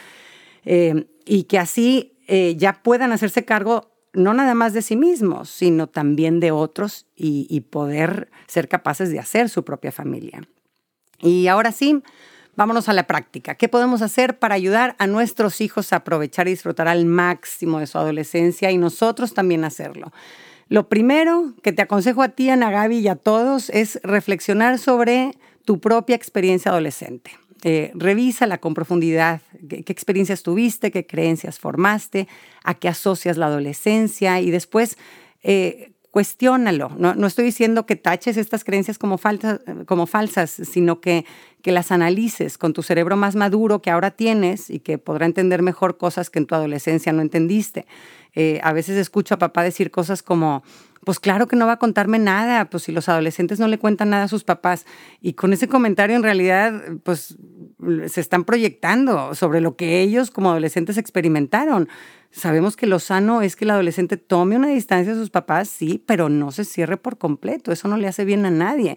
eh, 0.64 1.06
y 1.24 1.44
que 1.44 1.58
así 1.58 2.18
eh, 2.26 2.54
ya 2.56 2.82
puedan 2.82 3.12
hacerse 3.12 3.44
cargo 3.44 3.90
no 4.12 4.34
nada 4.34 4.54
más 4.54 4.72
de 4.72 4.82
sí 4.82 4.96
mismos, 4.96 5.48
sino 5.50 5.86
también 5.86 6.40
de 6.40 6.50
otros 6.50 7.06
y, 7.14 7.46
y 7.48 7.60
poder 7.60 8.28
ser 8.48 8.68
capaces 8.68 9.10
de 9.10 9.20
hacer 9.20 9.48
su 9.48 9.64
propia 9.64 9.92
familia. 9.92 10.42
Y 11.20 11.46
ahora 11.46 11.70
sí, 11.70 12.02
Vámonos 12.60 12.90
a 12.90 12.92
la 12.92 13.06
práctica. 13.06 13.54
¿Qué 13.54 13.70
podemos 13.70 14.02
hacer 14.02 14.38
para 14.38 14.54
ayudar 14.54 14.94
a 14.98 15.06
nuestros 15.06 15.62
hijos 15.62 15.94
a 15.94 15.96
aprovechar 15.96 16.46
y 16.46 16.50
disfrutar 16.50 16.88
al 16.88 17.06
máximo 17.06 17.78
de 17.78 17.86
su 17.86 17.96
adolescencia 17.96 18.70
y 18.70 18.76
nosotros 18.76 19.32
también 19.32 19.64
hacerlo? 19.64 20.12
Lo 20.68 20.86
primero 20.86 21.54
que 21.62 21.72
te 21.72 21.80
aconsejo 21.80 22.20
a 22.22 22.28
ti, 22.28 22.50
Ana 22.50 22.70
Gaby, 22.70 22.98
y 22.98 23.08
a 23.08 23.16
todos 23.16 23.70
es 23.70 23.98
reflexionar 24.02 24.78
sobre 24.78 25.32
tu 25.64 25.80
propia 25.80 26.16
experiencia 26.16 26.70
adolescente. 26.70 27.30
Eh, 27.62 27.92
revísala 27.94 28.58
con 28.58 28.74
profundidad. 28.74 29.40
¿Qué, 29.66 29.82
experiencias 29.86 30.42
tuviste? 30.42 30.90
¿Qué 30.90 31.06
creencias 31.06 31.58
formaste? 31.58 32.28
¿A 32.62 32.74
qué 32.74 32.88
asocias 32.88 33.38
la 33.38 33.46
adolescencia? 33.46 34.38
Y 34.42 34.50
después 34.50 34.98
eh, 35.42 35.92
cuestiónalo. 36.10 36.90
No, 36.98 37.14
no, 37.14 37.26
estoy 37.26 37.44
diciendo 37.44 37.86
que 37.86 37.96
taches 37.96 38.36
estas 38.36 38.64
creencias 38.64 38.98
como, 38.98 39.16
falsas, 39.18 40.50
sino 40.50 41.00
que, 41.00 41.24
que 41.62 41.72
las 41.72 41.92
analices 41.92 42.58
con 42.58 42.72
tu 42.72 42.82
cerebro 42.82 43.16
más 43.16 43.36
maduro 43.36 43.80
que 43.80 43.90
ahora 43.90 44.10
tienes 44.10 44.70
y 44.70 44.80
que 44.80 44.98
podrá 44.98 45.26
entender 45.26 45.62
mejor 45.62 45.98
cosas 45.98 46.30
que 46.30 46.40
en 46.40 46.46
tu 46.46 46.54
adolescencia 46.54 47.12
no 47.12 47.22
entendiste. 47.22 47.86
Eh, 48.34 48.60
a 48.62 48.72
veces 48.72 48.96
escucho 48.96 49.34
a 49.34 49.38
papá 49.38 49.62
decir 49.62 49.90
cosas 49.90 50.22
como, 50.22 50.62
pues 51.04 51.18
claro 51.18 51.48
que 51.48 51.56
no 51.56 51.66
va 51.66 51.72
a 51.72 51.78
contarme 51.78 52.18
nada, 52.18 52.68
pues 52.68 52.84
si 52.84 52.92
los 52.92 53.08
adolescentes 53.08 53.58
no 53.58 53.68
le 53.68 53.78
cuentan 53.78 54.10
nada 54.10 54.24
a 54.24 54.28
sus 54.28 54.44
papás. 54.44 54.84
Y 55.20 55.32
con 55.32 55.52
ese 55.52 55.66
comentario 55.66 56.16
en 56.16 56.22
realidad, 56.22 56.82
pues 57.02 57.36
se 58.06 58.20
están 58.20 58.44
proyectando 58.44 59.34
sobre 59.34 59.60
lo 59.60 59.76
que 59.76 60.02
ellos 60.02 60.30
como 60.30 60.50
adolescentes 60.50 60.98
experimentaron. 60.98 61.88
Sabemos 62.30 62.76
que 62.76 62.86
lo 62.86 62.98
sano 62.98 63.42
es 63.42 63.56
que 63.56 63.64
el 63.64 63.70
adolescente 63.70 64.16
tome 64.16 64.56
una 64.56 64.68
distancia 64.68 65.14
de 65.14 65.18
sus 65.18 65.30
papás, 65.30 65.68
sí, 65.68 66.02
pero 66.06 66.28
no 66.28 66.52
se 66.52 66.64
cierre 66.64 66.96
por 66.96 67.16
completo. 67.16 67.72
Eso 67.72 67.88
no 67.88 67.96
le 67.96 68.06
hace 68.06 68.24
bien 68.24 68.44
a 68.44 68.50
nadie. 68.50 68.96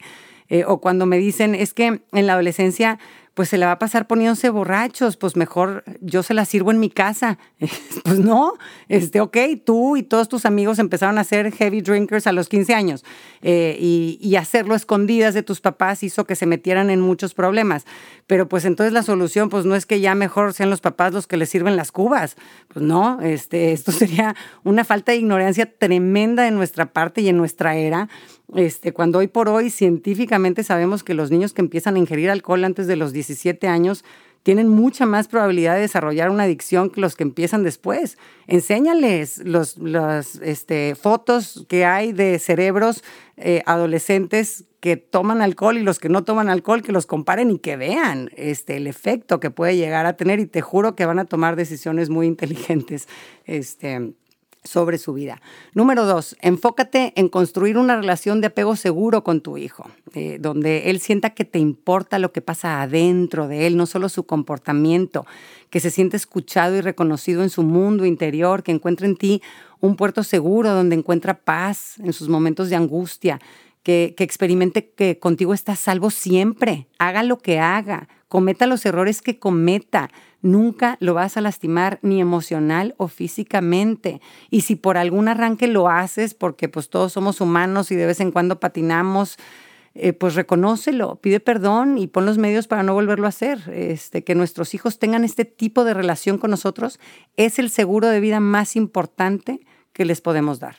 Eh, 0.53 0.65
o 0.67 0.79
cuando 0.79 1.07
me 1.07 1.17
dicen, 1.17 1.55
es 1.55 1.73
que 1.73 2.03
en 2.11 2.27
la 2.27 2.33
adolescencia 2.33 2.99
pues 3.33 3.49
se 3.49 3.57
la 3.57 3.65
va 3.65 3.71
a 3.71 3.79
pasar 3.79 4.05
poniéndose 4.05 4.51
borrachos, 4.51 5.17
pues 5.17 5.35
mejor 5.35 5.83
yo 6.01 6.21
se 6.21 6.35
la 6.35 6.45
sirvo 6.45 6.69
en 6.69 6.79
mi 6.79 6.91
casa. 6.91 7.39
pues 8.03 8.19
no, 8.19 8.53
este, 8.87 9.19
ok, 9.19 9.35
tú 9.65 9.97
y 9.97 10.03
todos 10.03 10.29
tus 10.29 10.45
amigos 10.45 10.77
empezaron 10.77 11.17
a 11.17 11.23
ser 11.23 11.51
heavy 11.51 11.81
drinkers 11.81 12.27
a 12.27 12.31
los 12.31 12.49
15 12.49 12.75
años 12.75 13.03
eh, 13.41 13.75
y, 13.79 14.19
y, 14.21 14.35
hacerlo 14.35 14.75
escondidas 14.75 15.33
de 15.33 15.41
tus 15.41 15.59
papás 15.59 16.03
hizo 16.03 16.25
que 16.25 16.35
se 16.35 16.45
metieran 16.45 16.91
en 16.91 17.01
muchos 17.01 17.33
problemas. 17.33 17.85
Pero 18.27 18.47
pues 18.47 18.65
entonces 18.65 18.93
la 18.93 19.01
solución 19.01 19.49
pues 19.49 19.65
no 19.65 19.75
es 19.75 19.87
que 19.87 19.99
ya 19.99 20.13
mejor 20.13 20.53
sean 20.53 20.69
los 20.69 20.81
papás 20.81 21.13
los 21.13 21.25
que 21.25 21.37
les 21.37 21.49
sirven 21.49 21.75
las 21.75 21.91
cubas. 21.91 22.35
Pues 22.71 22.85
no, 22.85 23.19
este, 23.21 23.71
esto 23.71 23.91
sería 23.91 24.35
una 24.63 24.83
falta 24.83 25.11
de 25.11 25.17
ignorancia 25.17 25.65
tremenda 25.65 26.43
de 26.43 26.51
nuestra 26.51 26.93
parte 26.93 27.21
y 27.21 27.29
en 27.29 27.37
nuestra 27.37 27.75
era 27.75 28.09
este, 28.55 28.93
cuando 28.93 29.19
hoy 29.19 29.27
por 29.27 29.49
hoy 29.49 29.69
científicamente 29.69 30.63
sabemos 30.63 31.03
que 31.03 31.13
los 31.13 31.31
niños 31.31 31.53
que 31.53 31.61
empiezan 31.61 31.95
a 31.95 31.99
ingerir 31.99 32.29
alcohol 32.29 32.63
antes 32.63 32.87
de 32.87 32.95
los 32.95 33.13
17 33.13 33.67
años 33.67 34.03
tienen 34.43 34.67
mucha 34.67 35.05
más 35.05 35.29
probabilidad 35.29 35.75
de 35.75 35.81
desarrollar 35.81 36.29
una 36.29 36.43
adicción 36.43 36.89
que 36.89 36.99
los 36.99 37.15
que 37.15 37.23
empiezan 37.23 37.63
después. 37.63 38.17
Enséñales 38.45 39.37
los, 39.45 39.77
las 39.77 40.35
este, 40.35 40.95
fotos 40.95 41.65
que 41.69 41.85
hay 41.85 42.11
de 42.11 42.37
cerebros 42.39 43.03
eh, 43.37 43.63
adolescentes 43.65 44.65
que 44.81 44.97
toman 44.97 45.41
alcohol 45.41 45.77
y 45.77 45.81
los 45.81 45.97
que 45.97 46.09
no 46.09 46.25
toman 46.25 46.49
alcohol, 46.49 46.81
que 46.81 46.91
los 46.91 47.05
comparen 47.05 47.51
y 47.51 47.59
que 47.59 47.77
vean 47.77 48.29
este, 48.35 48.75
el 48.75 48.85
efecto 48.85 49.39
que 49.39 49.49
puede 49.49 49.77
llegar 49.77 50.05
a 50.05 50.17
tener 50.17 50.41
y 50.41 50.45
te 50.45 50.59
juro 50.59 50.93
que 50.93 51.05
van 51.05 51.19
a 51.19 51.25
tomar 51.25 51.55
decisiones 51.55 52.09
muy 52.09 52.27
inteligentes. 52.27 53.07
Este, 53.45 54.13
sobre 54.63 54.97
su 54.97 55.13
vida. 55.13 55.41
Número 55.73 56.05
dos, 56.05 56.37
enfócate 56.41 57.13
en 57.15 57.27
construir 57.27 57.77
una 57.77 57.95
relación 57.95 58.41
de 58.41 58.47
apego 58.47 58.75
seguro 58.75 59.23
con 59.23 59.41
tu 59.41 59.57
hijo, 59.57 59.89
eh, 60.13 60.37
donde 60.39 60.89
él 60.89 60.99
sienta 60.99 61.31
que 61.31 61.45
te 61.45 61.59
importa 61.59 62.19
lo 62.19 62.31
que 62.31 62.41
pasa 62.41 62.81
adentro 62.81 63.47
de 63.47 63.67
él, 63.67 63.75
no 63.77 63.85
solo 63.85 64.09
su 64.09 64.23
comportamiento, 64.25 65.25
que 65.69 65.79
se 65.79 65.89
siente 65.89 66.17
escuchado 66.17 66.75
y 66.75 66.81
reconocido 66.81 67.43
en 67.43 67.49
su 67.49 67.63
mundo 67.63 68.05
interior, 68.05 68.63
que 68.63 68.71
encuentre 68.71 69.07
en 69.07 69.17
ti 69.17 69.41
un 69.81 69.95
puerto 69.95 70.23
seguro 70.23 70.73
donde 70.73 70.95
encuentra 70.95 71.39
paz 71.39 71.95
en 71.99 72.13
sus 72.13 72.29
momentos 72.29 72.69
de 72.69 72.77
angustia, 72.77 73.39
que, 73.83 74.13
que 74.15 74.23
experimente 74.23 74.91
que 74.91 75.19
contigo 75.19 75.53
está 75.53 75.75
salvo 75.75 76.09
siempre, 76.09 76.87
haga 76.99 77.21
lo 77.21 77.37
que 77.37 77.59
haga, 77.59 78.07
cometa 78.29 78.65
los 78.65 78.85
errores 78.85 79.21
que 79.21 79.39
cometa, 79.39 80.09
nunca 80.43 80.97
lo 80.99 81.15
vas 81.15 81.37
a 81.37 81.41
lastimar 81.41 81.97
ni 82.03 82.21
emocional 82.21 82.93
o 82.97 83.07
físicamente. 83.07 84.21
Y 84.51 84.61
si 84.61 84.75
por 84.75 84.97
algún 84.97 85.27
arranque 85.27 85.65
lo 85.65 85.89
haces, 85.89 86.35
porque 86.35 86.69
pues 86.69 86.89
todos 86.89 87.11
somos 87.13 87.41
humanos 87.41 87.91
y 87.91 87.95
de 87.95 88.05
vez 88.05 88.19
en 88.19 88.31
cuando 88.31 88.59
patinamos, 88.59 89.37
eh, 89.95 90.11
pues 90.11 90.35
reconócelo, 90.35 91.17
pide 91.17 91.39
perdón 91.39 91.97
y 91.97 92.07
pon 92.07 92.25
los 92.25 92.37
medios 92.37 92.67
para 92.67 92.83
no 92.83 92.93
volverlo 92.93 93.25
a 93.25 93.29
hacer. 93.29 93.61
Este, 93.71 94.23
que 94.23 94.35
nuestros 94.35 94.73
hijos 94.73 94.99
tengan 94.99 95.23
este 95.23 95.45
tipo 95.45 95.85
de 95.85 95.93
relación 95.93 96.37
con 96.37 96.51
nosotros 96.51 96.99
es 97.37 97.57
el 97.57 97.69
seguro 97.69 98.09
de 98.09 98.19
vida 98.19 98.39
más 98.39 98.75
importante 98.75 99.61
que 99.93 100.05
les 100.05 100.21
podemos 100.21 100.59
dar. 100.59 100.75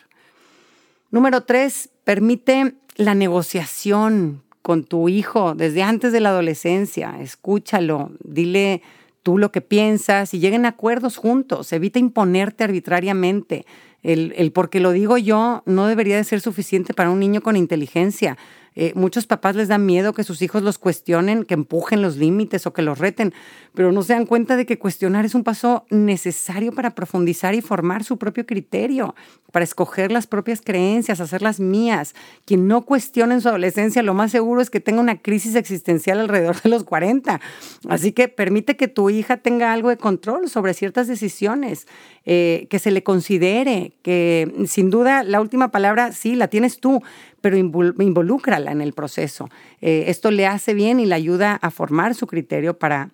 Número 1.11 1.43
tres, 1.43 1.91
permite 2.05 2.75
la 2.97 3.15
negociación 3.15 4.43
con 4.63 4.85
tu 4.85 5.09
hijo 5.09 5.55
desde 5.55 5.83
antes 5.83 6.13
de 6.13 6.21
la 6.21 6.31
adolescencia. 6.31 7.17
Escúchalo, 7.21 8.11
dile 8.25 8.83
tú 9.25 9.39
lo 9.39 9.51
que 9.51 9.61
piensas 9.61 10.33
y 10.35 10.39
lleguen 10.39 10.67
a 10.67 10.69
acuerdos 10.69 11.17
juntos. 11.17 11.73
Evita 11.73 11.99
imponerte 11.99 12.63
arbitrariamente. 12.63 13.67
El, 14.05 14.35
el 14.37 14.53
porque 14.53 14.81
lo 14.81 14.93
digo 14.93 15.17
yo 15.17 15.63
no 15.65 15.87
debería 15.87 16.17
de 16.17 16.25
ser 16.25 16.41
suficiente 16.43 16.95
para 16.95 17.11
un 17.11 17.19
niño 17.19 17.41
con 17.41 17.57
inteligencia. 17.57 18.37
Eh, 18.77 18.93
muchos 18.95 19.27
papás 19.27 19.55
les 19.55 19.69
da 19.69 19.79
miedo 19.79 20.13
que 20.13 20.25
sus 20.25 20.43
hijos 20.43 20.63
los 20.63 20.79
cuestionen, 20.79 21.45
que 21.45 21.55
empujen 21.55 22.03
los 22.03 22.17
límites 22.17 22.67
o 22.67 22.73
que 22.73 22.83
los 22.83 22.99
reten, 22.99 23.33
pero 23.75 23.93
no 23.93 24.03
se 24.03 24.15
dan 24.15 24.27
cuenta 24.27 24.57
de 24.57 24.67
que 24.67 24.79
cuestionar 24.79 25.25
es 25.25 25.35
un 25.35 25.45
paso 25.45 25.87
necesario 25.91 26.73
para 26.73 26.95
profundizar 26.95 27.55
y 27.55 27.61
formar 27.61 28.05
su 28.05 28.19
propio 28.19 28.47
criterio, 28.47 29.15
para 29.53 29.65
escoger 29.65 30.11
las 30.11 30.27
propias 30.27 30.61
creencias, 30.61 31.21
hacerlas 31.21 31.61
mías. 31.61 32.15
Quien 32.45 32.67
no 32.67 32.83
cuestiona 32.83 33.35
en 33.35 33.41
su 33.41 33.49
adolescencia, 33.49 34.03
lo 34.03 34.15
más 34.15 34.33
seguro 34.33 34.61
es 34.61 34.71
que 34.71 34.81
tenga 34.81 35.01
una 35.01 35.19
crisis 35.19 35.55
existencial 35.55 36.19
alrededor 36.19 36.61
de 36.61 36.71
los 36.71 36.85
40. 36.85 37.41
Así 37.89 38.13
que 38.13 38.29
permite 38.29 38.77
que 38.77 38.89
tu 38.89 39.11
hija 39.11 39.37
tenga 39.37 39.73
algo 39.73 39.91
de 39.91 39.97
control 39.97 40.49
sobre 40.49 40.75
ciertas 40.75 41.07
decisiones, 41.07 41.87
eh, 42.25 42.67
que 42.71 42.79
se 42.79 42.91
le 42.91 43.03
considere, 43.03 43.93
que 44.03 44.53
sin 44.67 44.91
duda 44.91 45.23
la 45.23 45.41
última 45.41 45.71
palabra 45.71 46.13
sí 46.13 46.35
la 46.35 46.49
tienes 46.49 46.81
tú, 46.81 47.03
pero 47.45 47.59
involúcrala 47.59 48.73
en 48.73 48.81
el 48.81 48.95
proceso. 48.95 49.51
Eh, 49.83 50.05
esto 50.07 50.31
le 50.31 50.47
hace 50.47 50.73
bien 50.73 50.99
y 50.99 51.05
le 51.05 51.15
ayuda 51.15 51.57
a 51.61 51.71
formar 51.71 52.15
su 52.15 52.27
criterio 52.27 52.79
para, 52.79 53.11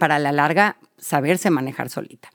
para 0.00 0.18
la 0.18 0.32
larga 0.32 0.78
saberse 0.98 1.48
manejar 1.48 1.88
solita. 1.88 2.28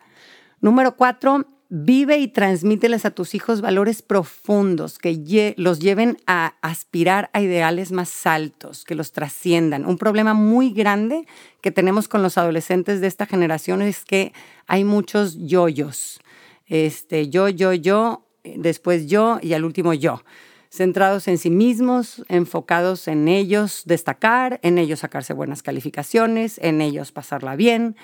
Número 0.62 0.96
cuatro, 0.96 1.46
vive 1.68 2.18
y 2.20 2.30
transmíteles 2.30 3.04
a 3.04 3.12
tus 3.12 3.36
hijos 3.36 3.60
valores 3.60 4.02
profundos 4.02 5.00
que 5.00 5.54
los 5.58 5.80
lleven 5.80 6.18
a 6.28 6.54
aspirar 6.62 7.30
a 7.34 7.42
ideales 7.42 7.92
más 7.92 8.26
altos, 8.26 8.86
que 8.86 8.96
los 8.96 9.12
trasciendan. 9.12 9.86
Un 9.86 9.98
problema 9.98 10.34
muy 10.34 10.72
grande 10.72 11.28
que 11.60 11.72
tenemos 11.72 12.08
con 12.08 12.24
los 12.24 12.38
adolescentes 12.38 13.02
de 13.02 13.08
esta 13.08 13.26
generación 13.26 13.82
es 13.82 14.06
que 14.06 14.32
hay 14.66 14.86
muchos 14.86 15.36
yoyos. 15.46 16.22
Este, 16.68 17.28
yo, 17.28 17.50
yo, 17.50 17.74
yo, 17.74 18.24
después 18.46 19.08
yo 19.08 19.40
y 19.42 19.52
al 19.52 19.66
último 19.66 19.94
yo 19.94 20.22
centrados 20.70 21.28
en 21.28 21.38
sí 21.38 21.50
mismos, 21.50 22.24
enfocados 22.30 23.08
en 23.08 23.28
ellos 23.28 23.84
destacar, 23.86 24.60
en 24.64 24.78
ellos 24.78 25.00
sacarse 25.00 25.34
buenas 25.34 25.64
calificaciones, 25.64 26.60
en 26.62 26.82
ellos 26.82 27.12
pasarla 27.12 27.56
bien. 27.56 27.96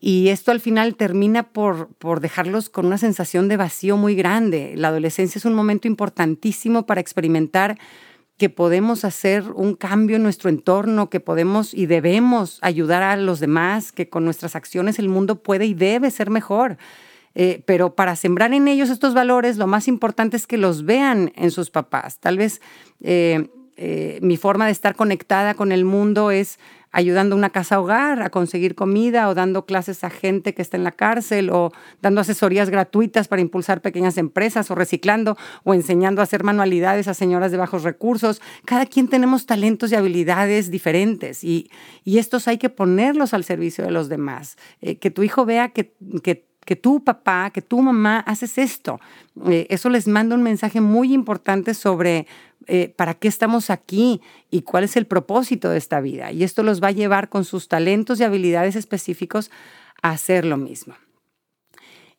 Y 0.00 0.28
esto 0.28 0.52
al 0.52 0.60
final 0.60 0.94
termina 0.94 1.42
por, 1.42 1.88
por 1.94 2.20
dejarlos 2.20 2.70
con 2.70 2.86
una 2.86 2.98
sensación 2.98 3.48
de 3.48 3.56
vacío 3.56 3.96
muy 3.96 4.14
grande. 4.14 4.74
La 4.76 4.88
adolescencia 4.88 5.38
es 5.38 5.44
un 5.44 5.54
momento 5.54 5.88
importantísimo 5.88 6.86
para 6.86 7.00
experimentar 7.00 7.78
que 8.38 8.48
podemos 8.48 9.04
hacer 9.04 9.50
un 9.50 9.74
cambio 9.74 10.14
en 10.14 10.22
nuestro 10.22 10.48
entorno, 10.48 11.10
que 11.10 11.18
podemos 11.18 11.74
y 11.74 11.86
debemos 11.86 12.58
ayudar 12.62 13.02
a 13.02 13.16
los 13.16 13.40
demás, 13.40 13.90
que 13.90 14.08
con 14.08 14.24
nuestras 14.24 14.54
acciones 14.54 15.00
el 15.00 15.08
mundo 15.08 15.42
puede 15.42 15.66
y 15.66 15.74
debe 15.74 16.12
ser 16.12 16.30
mejor. 16.30 16.78
Eh, 17.40 17.62
pero 17.66 17.94
para 17.94 18.16
sembrar 18.16 18.52
en 18.52 18.66
ellos 18.66 18.90
estos 18.90 19.14
valores, 19.14 19.58
lo 19.58 19.68
más 19.68 19.86
importante 19.86 20.36
es 20.36 20.48
que 20.48 20.58
los 20.58 20.84
vean 20.84 21.30
en 21.36 21.52
sus 21.52 21.70
papás. 21.70 22.18
Tal 22.18 22.36
vez 22.36 22.60
eh, 23.00 23.48
eh, 23.76 24.18
mi 24.22 24.36
forma 24.36 24.66
de 24.66 24.72
estar 24.72 24.96
conectada 24.96 25.54
con 25.54 25.70
el 25.70 25.84
mundo 25.84 26.32
es 26.32 26.58
ayudando 26.90 27.36
a 27.36 27.38
una 27.38 27.50
casa 27.50 27.78
hogar 27.78 28.22
a 28.22 28.30
conseguir 28.30 28.74
comida 28.74 29.28
o 29.28 29.36
dando 29.36 29.66
clases 29.66 30.02
a 30.02 30.10
gente 30.10 30.52
que 30.52 30.62
está 30.62 30.76
en 30.76 30.82
la 30.82 30.90
cárcel 30.90 31.50
o 31.50 31.70
dando 32.02 32.22
asesorías 32.22 32.70
gratuitas 32.70 33.28
para 33.28 33.40
impulsar 33.40 33.82
pequeñas 33.82 34.18
empresas 34.18 34.68
o 34.72 34.74
reciclando 34.74 35.36
o 35.62 35.74
enseñando 35.74 36.22
a 36.22 36.24
hacer 36.24 36.42
manualidades 36.42 37.06
a 37.06 37.14
señoras 37.14 37.52
de 37.52 37.58
bajos 37.58 37.84
recursos. 37.84 38.42
Cada 38.64 38.84
quien 38.84 39.06
tenemos 39.06 39.46
talentos 39.46 39.92
y 39.92 39.94
habilidades 39.94 40.72
diferentes 40.72 41.44
y, 41.44 41.70
estos 42.04 42.48
hay 42.48 42.58
que 42.58 42.68
ponerlos 42.68 43.32
al 43.32 43.44
servicio 43.44 43.84
de 43.84 43.92
los 43.92 44.08
demás. 44.08 44.56
que 44.80 45.10
tu 45.12 45.22
hijo 45.22 45.44
vea 45.44 45.68
que, 45.68 45.94
que 46.24 46.47
que 46.68 46.76
tu 46.76 47.02
papá, 47.02 47.48
que 47.48 47.62
tu 47.62 47.80
mamá 47.80 48.20
haces 48.20 48.58
esto. 48.58 49.00
Eh, 49.46 49.66
eso 49.70 49.88
les 49.88 50.06
manda 50.06 50.34
un 50.34 50.42
mensaje 50.42 50.82
muy 50.82 51.14
importante 51.14 51.72
sobre 51.72 52.26
eh, 52.66 52.92
para 52.94 53.14
qué 53.14 53.26
estamos 53.26 53.70
aquí 53.70 54.20
y 54.50 54.60
cuál 54.60 54.84
es 54.84 54.98
el 54.98 55.06
propósito 55.06 55.70
de 55.70 55.78
esta 55.78 56.02
vida. 56.02 56.30
Y 56.30 56.44
esto 56.44 56.62
los 56.62 56.82
va 56.82 56.88
a 56.88 56.92
llevar 56.92 57.30
con 57.30 57.46
sus 57.46 57.68
talentos 57.68 58.20
y 58.20 58.24
habilidades 58.24 58.76
específicos 58.76 59.50
a 60.02 60.10
hacer 60.10 60.44
lo 60.44 60.58
mismo. 60.58 60.94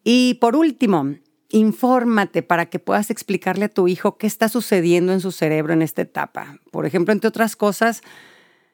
Y 0.04 0.40
por 0.42 0.56
último, 0.56 1.14
infórmate 1.50 2.42
para 2.42 2.72
que 2.72 2.80
puedas 2.80 3.12
explicarle 3.12 3.66
a 3.66 3.70
tu 3.70 3.88
hijo 3.88 4.18
qué 4.18 4.26
está 4.26 4.50
sucediendo 4.50 5.14
en 5.14 5.22
su 5.22 5.32
cerebro 5.32 5.74
en 5.74 5.84
esta 5.84 6.02
etapa. 6.02 6.58
Por 6.72 6.88
ejemplo, 6.88 7.14
entre 7.14 7.28
otras 7.28 7.56
cosas, 7.56 8.02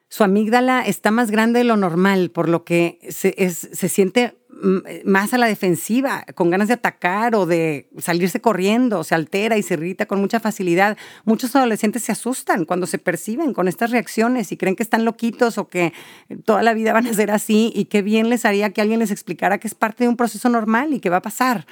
su 0.08 0.24
amígdala 0.24 0.86
está 0.86 1.10
más 1.10 1.30
grande 1.30 1.58
de 1.58 1.64
lo 1.64 1.76
normal, 1.76 2.30
por 2.30 2.48
lo 2.48 2.64
que 2.64 2.98
se, 3.10 3.34
se 3.50 3.88
siente 3.90 4.38
más 5.04 5.34
a 5.34 5.38
la 5.38 5.46
defensiva, 5.46 6.24
con 6.34 6.50
ganas 6.50 6.68
de 6.68 6.74
atacar 6.74 7.34
o 7.34 7.46
de 7.46 7.88
salirse 7.98 8.40
corriendo, 8.40 9.04
se 9.04 9.14
altera 9.14 9.56
y 9.56 9.62
se 9.62 9.74
irrita 9.74 10.06
con 10.06 10.20
mucha 10.20 10.40
facilidad. 10.40 10.96
Muchos 11.24 11.54
adolescentes 11.56 12.02
se 12.02 12.12
asustan 12.12 12.64
cuando 12.64 12.86
se 12.86 12.98
perciben 12.98 13.52
con 13.52 13.68
estas 13.68 13.90
reacciones 13.90 14.52
y 14.52 14.56
creen 14.56 14.76
que 14.76 14.82
están 14.82 15.04
loquitos 15.04 15.58
o 15.58 15.68
que 15.68 15.92
toda 16.44 16.62
la 16.62 16.74
vida 16.74 16.92
van 16.92 17.06
a 17.06 17.14
ser 17.14 17.30
así 17.30 17.72
y 17.74 17.86
qué 17.86 18.02
bien 18.02 18.28
les 18.28 18.44
haría 18.44 18.70
que 18.70 18.80
alguien 18.80 19.00
les 19.00 19.10
explicara 19.10 19.58
que 19.58 19.68
es 19.68 19.74
parte 19.74 20.04
de 20.04 20.08
un 20.08 20.16
proceso 20.16 20.48
normal 20.48 20.94
y 20.94 21.00
que 21.00 21.10
va 21.10 21.18
a 21.18 21.22
pasar. 21.22 21.66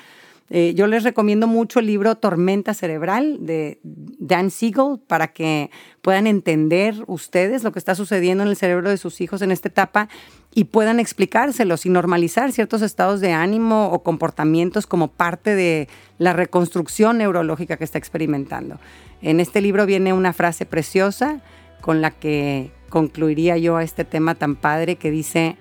Eh, 0.50 0.74
yo 0.74 0.86
les 0.86 1.04
recomiendo 1.04 1.46
mucho 1.46 1.80
el 1.80 1.86
libro 1.86 2.16
Tormenta 2.16 2.74
Cerebral 2.74 3.38
de 3.40 3.80
Dan 3.82 4.50
Siegel 4.50 5.00
para 5.06 5.28
que 5.28 5.70
puedan 6.02 6.26
entender 6.26 7.02
ustedes 7.06 7.64
lo 7.64 7.72
que 7.72 7.78
está 7.78 7.94
sucediendo 7.94 8.44
en 8.44 8.50
el 8.50 8.56
cerebro 8.56 8.90
de 8.90 8.98
sus 8.98 9.22
hijos 9.22 9.40
en 9.40 9.50
esta 9.50 9.68
etapa 9.68 10.08
y 10.54 10.64
puedan 10.64 11.00
explicárselos 11.00 11.86
y 11.86 11.88
normalizar 11.88 12.52
ciertos 12.52 12.82
estados 12.82 13.22
de 13.22 13.32
ánimo 13.32 13.90
o 13.90 14.02
comportamientos 14.02 14.86
como 14.86 15.08
parte 15.08 15.54
de 15.54 15.88
la 16.18 16.34
reconstrucción 16.34 17.18
neurológica 17.18 17.78
que 17.78 17.84
está 17.84 17.98
experimentando. 17.98 18.78
En 19.22 19.40
este 19.40 19.62
libro 19.62 19.86
viene 19.86 20.12
una 20.12 20.34
frase 20.34 20.66
preciosa 20.66 21.40
con 21.80 22.02
la 22.02 22.10
que 22.10 22.70
concluiría 22.90 23.56
yo 23.56 23.78
a 23.78 23.82
este 23.82 24.04
tema 24.04 24.34
tan 24.34 24.56
padre 24.56 24.96
que 24.96 25.10
dice, 25.10 25.56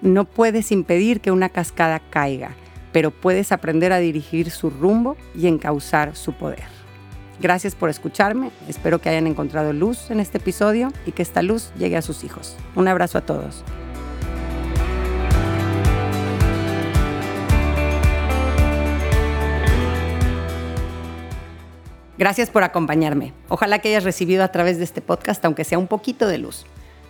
no 0.00 0.24
puedes 0.24 0.72
impedir 0.72 1.20
que 1.20 1.30
una 1.30 1.50
cascada 1.50 2.00
caiga 2.00 2.56
pero 2.92 3.10
puedes 3.10 3.52
aprender 3.52 3.92
a 3.92 3.98
dirigir 3.98 4.50
su 4.50 4.70
rumbo 4.70 5.16
y 5.34 5.46
encauzar 5.46 6.14
su 6.14 6.32
poder. 6.34 6.64
Gracias 7.40 7.74
por 7.74 7.90
escucharme, 7.90 8.50
espero 8.68 9.00
que 9.00 9.08
hayan 9.08 9.26
encontrado 9.26 9.72
luz 9.72 10.10
en 10.10 10.20
este 10.20 10.38
episodio 10.38 10.92
y 11.06 11.12
que 11.12 11.22
esta 11.22 11.42
luz 11.42 11.72
llegue 11.76 11.96
a 11.96 12.02
sus 12.02 12.22
hijos. 12.22 12.56
Un 12.76 12.86
abrazo 12.86 13.18
a 13.18 13.22
todos. 13.22 13.64
Gracias 22.18 22.50
por 22.50 22.62
acompañarme. 22.62 23.32
Ojalá 23.48 23.80
que 23.80 23.88
hayas 23.88 24.04
recibido 24.04 24.44
a 24.44 24.52
través 24.52 24.78
de 24.78 24.84
este 24.84 25.00
podcast, 25.00 25.44
aunque 25.44 25.64
sea 25.64 25.78
un 25.78 25.88
poquito 25.88 26.28
de 26.28 26.38
luz. 26.38 26.66